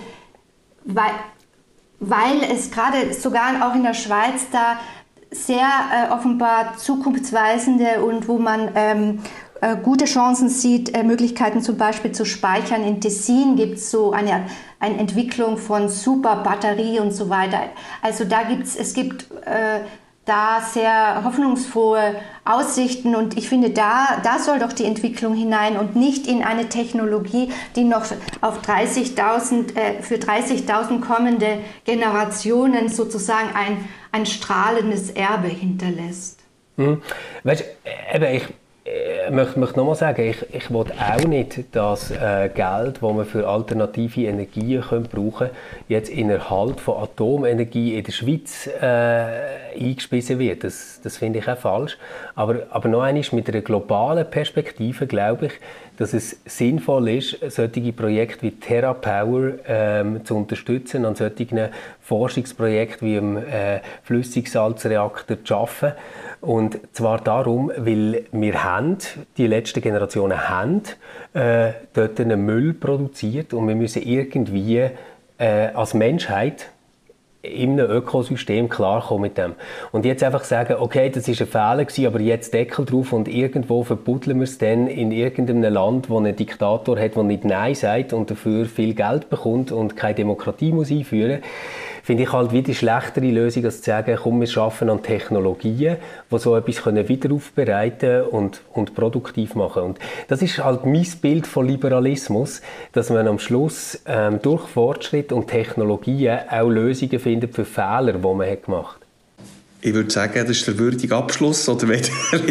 weil, 0.84 1.10
weil 2.00 2.42
es 2.52 2.70
gerade 2.70 3.12
sogar 3.14 3.66
auch 3.68 3.74
in 3.74 3.82
der 3.82 3.94
Schweiz 3.94 4.46
da 4.52 4.78
sehr 5.30 5.66
äh, 5.66 6.12
offenbar 6.12 6.76
zukunftsweisende 6.76 8.04
und 8.04 8.28
wo 8.28 8.38
man 8.38 8.70
ähm, 8.74 9.18
äh, 9.64 9.76
gute 9.82 10.04
Chancen 10.04 10.50
sieht, 10.50 10.94
äh, 10.94 11.02
Möglichkeiten 11.02 11.62
zum 11.62 11.78
Beispiel 11.78 12.12
zu 12.12 12.26
speichern. 12.26 12.84
In 12.84 13.00
Tessin 13.00 13.56
gibt 13.56 13.78
es 13.78 13.90
so 13.90 14.12
eine, 14.12 14.44
eine 14.78 14.98
Entwicklung 14.98 15.56
von 15.56 15.88
Superbatterie 15.88 17.00
und 17.00 17.12
so 17.12 17.30
weiter. 17.30 17.60
Also 18.02 18.24
da 18.24 18.42
gibt's, 18.42 18.76
es 18.76 18.92
gibt 18.92 19.30
äh, 19.46 19.80
da 20.26 20.60
sehr 20.60 21.22
hoffnungsfrohe 21.24 22.16
Aussichten 22.44 23.14
und 23.14 23.38
ich 23.38 23.48
finde, 23.48 23.70
da, 23.70 24.20
da 24.22 24.38
soll 24.38 24.58
doch 24.58 24.72
die 24.72 24.84
Entwicklung 24.84 25.34
hinein 25.34 25.78
und 25.78 25.96
nicht 25.96 26.26
in 26.26 26.42
eine 26.42 26.68
Technologie, 26.68 27.50
die 27.74 27.84
noch 27.84 28.04
auf 28.42 28.60
30.000, 28.60 29.76
äh, 29.76 30.02
für 30.02 30.16
30.000 30.16 31.00
kommende 31.00 31.58
Generationen 31.84 32.90
sozusagen 32.90 33.48
ein, 33.54 33.88
ein 34.12 34.26
strahlendes 34.26 35.10
Erbe 35.10 35.48
hinterlässt. 35.48 36.40
Mhm. 36.76 37.00
Weißt, 37.44 37.64
eben, 38.14 38.34
ich 38.34 38.44
ich 38.86 39.30
möchte, 39.30 39.58
möchte 39.58 39.78
nochmal 39.78 39.94
sagen, 39.94 40.28
ich, 40.28 40.54
ich 40.54 40.70
will 40.70 40.84
auch 41.00 41.24
nicht 41.26 41.64
das 41.72 42.10
äh, 42.10 42.50
Geld, 42.54 42.96
das 42.96 43.02
wir 43.02 43.24
für 43.24 43.48
alternative 43.48 44.26
Energien 44.26 44.82
können 44.82 45.08
brauchen 45.10 45.48
jetzt 45.88 46.10
in 46.10 46.28
Erhalt 46.28 46.80
von 46.80 47.02
Atomenergie 47.02 47.96
in 47.96 48.04
der 48.04 48.12
Schweiz 48.12 48.66
äh, 48.66 49.80
eingespissen 49.80 50.38
wird. 50.38 50.64
Das, 50.64 51.00
das 51.02 51.16
finde 51.16 51.38
ich 51.38 51.48
auch 51.48 51.56
falsch. 51.56 51.96
Aber, 52.34 52.66
aber 52.68 52.88
noch 52.90 53.00
einmal, 53.00 53.24
mit 53.32 53.48
einer 53.48 53.62
globalen 53.62 54.28
Perspektive 54.30 55.06
glaube 55.06 55.46
ich, 55.46 55.52
dass 55.96 56.12
es 56.12 56.36
sinnvoll 56.44 57.08
ist, 57.08 57.38
solche 57.48 57.92
Projekte 57.92 58.42
wie 58.42 58.50
TerraPower 58.50 59.52
ähm, 59.66 60.24
zu 60.26 60.36
unterstützen, 60.36 61.06
an 61.06 61.14
solchen 61.14 61.68
Forschungsprojekten 62.02 63.08
wie 63.08 63.16
im 63.16 63.36
äh, 63.38 63.80
Flüssigsalzreaktor 64.02 65.42
zu 65.42 65.54
arbeiten 65.54 65.94
und 66.44 66.78
zwar 66.92 67.20
darum, 67.20 67.72
weil 67.74 68.26
wir 68.30 68.64
haben, 68.64 68.73
die 69.36 69.46
letzten 69.46 69.80
Generationen 69.80 70.48
haben 70.48 70.82
äh, 71.32 71.72
dort 71.92 72.20
einen 72.20 72.44
Müll 72.44 72.74
produziert 72.74 73.54
und 73.54 73.68
wir 73.68 73.74
müssen 73.74 74.02
irgendwie 74.02 74.90
äh, 75.38 75.66
als 75.74 75.94
Menschheit 75.94 76.68
in 77.42 77.78
einem 77.78 77.90
Ökosystem 77.90 78.68
klarkommen 78.68 79.22
mit 79.22 79.36
dem. 79.36 79.52
Und 79.92 80.06
jetzt 80.06 80.22
einfach 80.22 80.44
sagen, 80.44 80.76
okay, 80.78 81.10
das 81.10 81.28
ist 81.28 81.42
ein 81.42 81.46
Fehler 81.46 81.84
gewesen, 81.84 82.06
aber 82.06 82.20
jetzt 82.20 82.54
Deckel 82.54 82.86
drauf 82.86 83.12
und 83.12 83.28
irgendwo 83.28 83.84
verbuddeln 83.84 84.38
wir 84.38 84.44
es 84.44 84.56
dann 84.56 84.86
in 84.86 85.12
irgendeinem 85.12 85.72
Land, 85.72 86.08
wo 86.08 86.18
ein 86.18 86.34
Diktator 86.34 86.98
hat, 86.98 87.16
der 87.16 87.22
nicht 87.22 87.44
Nein 87.44 87.74
sagt 87.74 88.12
und 88.12 88.30
dafür 88.30 88.64
viel 88.64 88.94
Geld 88.94 89.28
bekommt 89.28 89.72
und 89.72 89.96
keine 89.96 90.14
Demokratie 90.14 90.72
muss 90.72 90.90
einführen 90.90 91.40
muss 91.40 91.93
finde 92.04 92.24
ich 92.24 92.32
halt 92.34 92.52
wie 92.52 92.60
die 92.60 92.74
schlechtere 92.74 93.30
Lösung, 93.30 93.64
als 93.64 93.80
zu 93.80 93.86
sagen, 93.86 94.18
komm, 94.22 94.42
wir 94.42 94.58
arbeiten 94.58 94.90
an 94.90 95.02
Technologien, 95.02 95.96
die 96.30 96.38
so 96.38 96.54
etwas 96.54 96.82
können 96.82 97.08
wieder 97.08 97.32
aufbereiten 97.32 98.24
und, 98.24 98.60
und 98.74 98.94
produktiv 98.94 99.54
machen. 99.54 99.82
Und 99.82 99.98
das 100.28 100.42
ist 100.42 100.62
halt 100.62 100.84
mein 100.84 101.06
Bild 101.22 101.46
von 101.46 101.66
Liberalismus, 101.66 102.60
dass 102.92 103.08
man 103.08 103.26
am 103.26 103.38
Schluss 103.38 104.02
ähm, 104.04 104.38
durch 104.42 104.66
Fortschritt 104.66 105.32
und 105.32 105.48
Technologien 105.48 106.40
auch 106.50 106.68
Lösungen 106.68 107.18
findet 107.18 107.54
für 107.54 107.64
Fehler, 107.64 108.12
die 108.12 108.18
man 108.18 108.50
hat 108.50 108.64
gemacht 108.64 109.03
Ich 109.86 109.92
würde 109.92 110.10
sagen, 110.10 110.32
das 110.34 110.48
ist 110.48 110.66
der 110.66 110.78
würdige 110.78 111.14
Abschluss. 111.14 111.68
Oder 111.68 111.86
nein, 111.86 112.00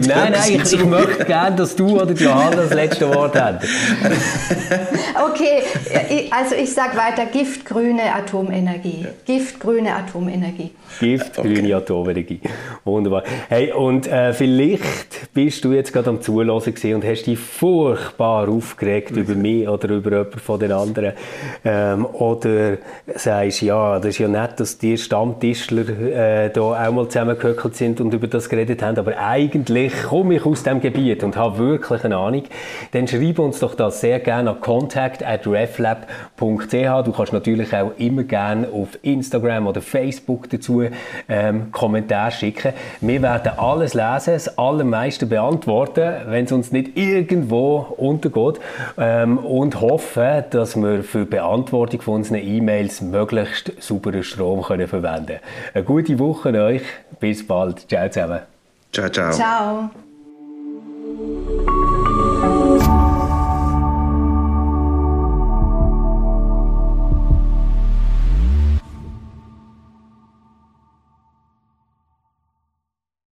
nein, 0.08 0.34
ich, 0.50 0.74
ich 0.74 0.86
möchte 0.86 1.26
gerne, 1.26 1.56
dass 1.56 1.76
du 1.76 2.00
oder 2.00 2.14
Johanna 2.14 2.58
das 2.58 2.74
letzte 2.76 3.12
Wort 3.12 3.36
habt. 3.36 3.66
okay, 5.28 5.64
also 6.30 6.54
ich 6.54 6.72
sage 6.72 6.96
weiter, 6.96 7.26
giftgrüne 7.26 8.14
Atomenergie. 8.14 9.08
Giftgrüne 9.26 9.96
Atomenergie. 9.96 10.76
Giftgrüne 11.00 11.60
okay. 11.60 11.74
Atomenergie. 11.74 12.40
Wunderbar. 12.84 13.24
Hey, 13.50 13.72
und 13.72 14.06
äh, 14.06 14.32
vielleicht 14.34 15.34
bist 15.34 15.66
du 15.66 15.74
jetzt 15.74 15.92
gerade 15.92 16.12
am 16.12 16.22
Zuhören 16.22 16.52
und 16.52 17.04
hast 17.04 17.24
dich 17.26 17.40
furchtbar 17.40 18.48
aufgeregt 18.48 19.10
mhm. 19.10 19.18
über 19.18 19.34
mich 19.34 19.68
oder 19.68 19.90
über 19.90 20.12
jemanden 20.12 20.40
von 20.40 20.60
den 20.60 20.72
anderen. 20.72 21.14
Ähm, 21.66 22.06
oder 22.06 22.78
sagst, 23.16 23.62
ja, 23.62 23.98
das 23.98 24.10
ist 24.10 24.18
ja 24.20 24.28
nett, 24.28 24.60
dass 24.60 24.78
die 24.78 25.00
Stammtischler 25.00 25.90
äh, 25.90 26.52
da 26.52 26.62
auch 26.62 26.92
mal 26.92 27.10
zusammen 27.10 27.23
zusammengehöckelt 27.24 27.76
sind 27.76 28.02
und 28.02 28.14
über 28.14 28.28
das 28.28 28.50
geredet 28.50 28.84
haben, 28.84 28.98
aber 28.98 29.18
eigentlich 29.18 29.94
komme 30.04 30.36
ich 30.36 30.46
aus 30.46 30.64
dem 30.64 30.82
Gebiet 30.82 31.24
und 31.24 31.38
habe 31.38 31.58
wirklich 31.58 32.04
eine 32.04 32.18
Ahnung, 32.18 32.44
dann 32.92 33.08
schreib 33.08 33.40
uns 33.40 33.60
doch 33.60 33.76
das 33.76 34.02
sehr 34.02 34.20
gerne 34.20 34.50
an 34.52 34.60
contact@reflab.ch. 34.60 37.06
Du 37.06 37.12
kannst 37.12 37.34
natürlich 37.34 37.74
auch 37.74 37.92
immer 37.98 38.24
gerne 38.24 38.68
auf 38.70 38.98
Instagram 39.02 39.68
oder 39.68 39.82
Facebook 39.82 40.50
dazu 40.50 40.84
ähm, 41.30 41.72
Kommentare 41.72 42.32
schicken. 42.32 42.74
Wir 43.02 43.22
werden 43.22 43.54
alles 43.58 43.94
lesen, 43.94 44.34
das 44.34 44.58
allermeiste 44.58 45.26
beantworten, 45.26 46.14
wenn 46.28 46.46
es 46.46 46.52
uns 46.52 46.72
nicht 46.72 46.98
irgendwo 46.98 47.78
untergeht 47.98 48.60
ähm, 48.98 49.38
und 49.38 49.82
hoffen, 49.82 50.44
dass 50.50 50.76
wir 50.76 51.04
für 51.04 51.20
die 51.20 51.30
Beantwortung 51.30 52.02
von 52.02 52.16
unseren 52.16 52.38
E-Mails 52.38 53.02
möglichst 53.02 53.72
sauberen 53.82 54.24
Strom 54.24 54.62
können 54.62 54.88
verwenden 54.88 55.26
können. 55.28 55.40
Eine 55.74 55.84
gute 55.84 56.20
Woche 56.20 56.54
euch. 56.54 56.84
Bis 57.20 57.46
bald. 57.46 57.88
Ciao 57.90 58.10
zusammen. 58.10 58.42
Ciao, 58.92 59.10
ciao. 59.10 59.32
Ciao. 59.34 59.90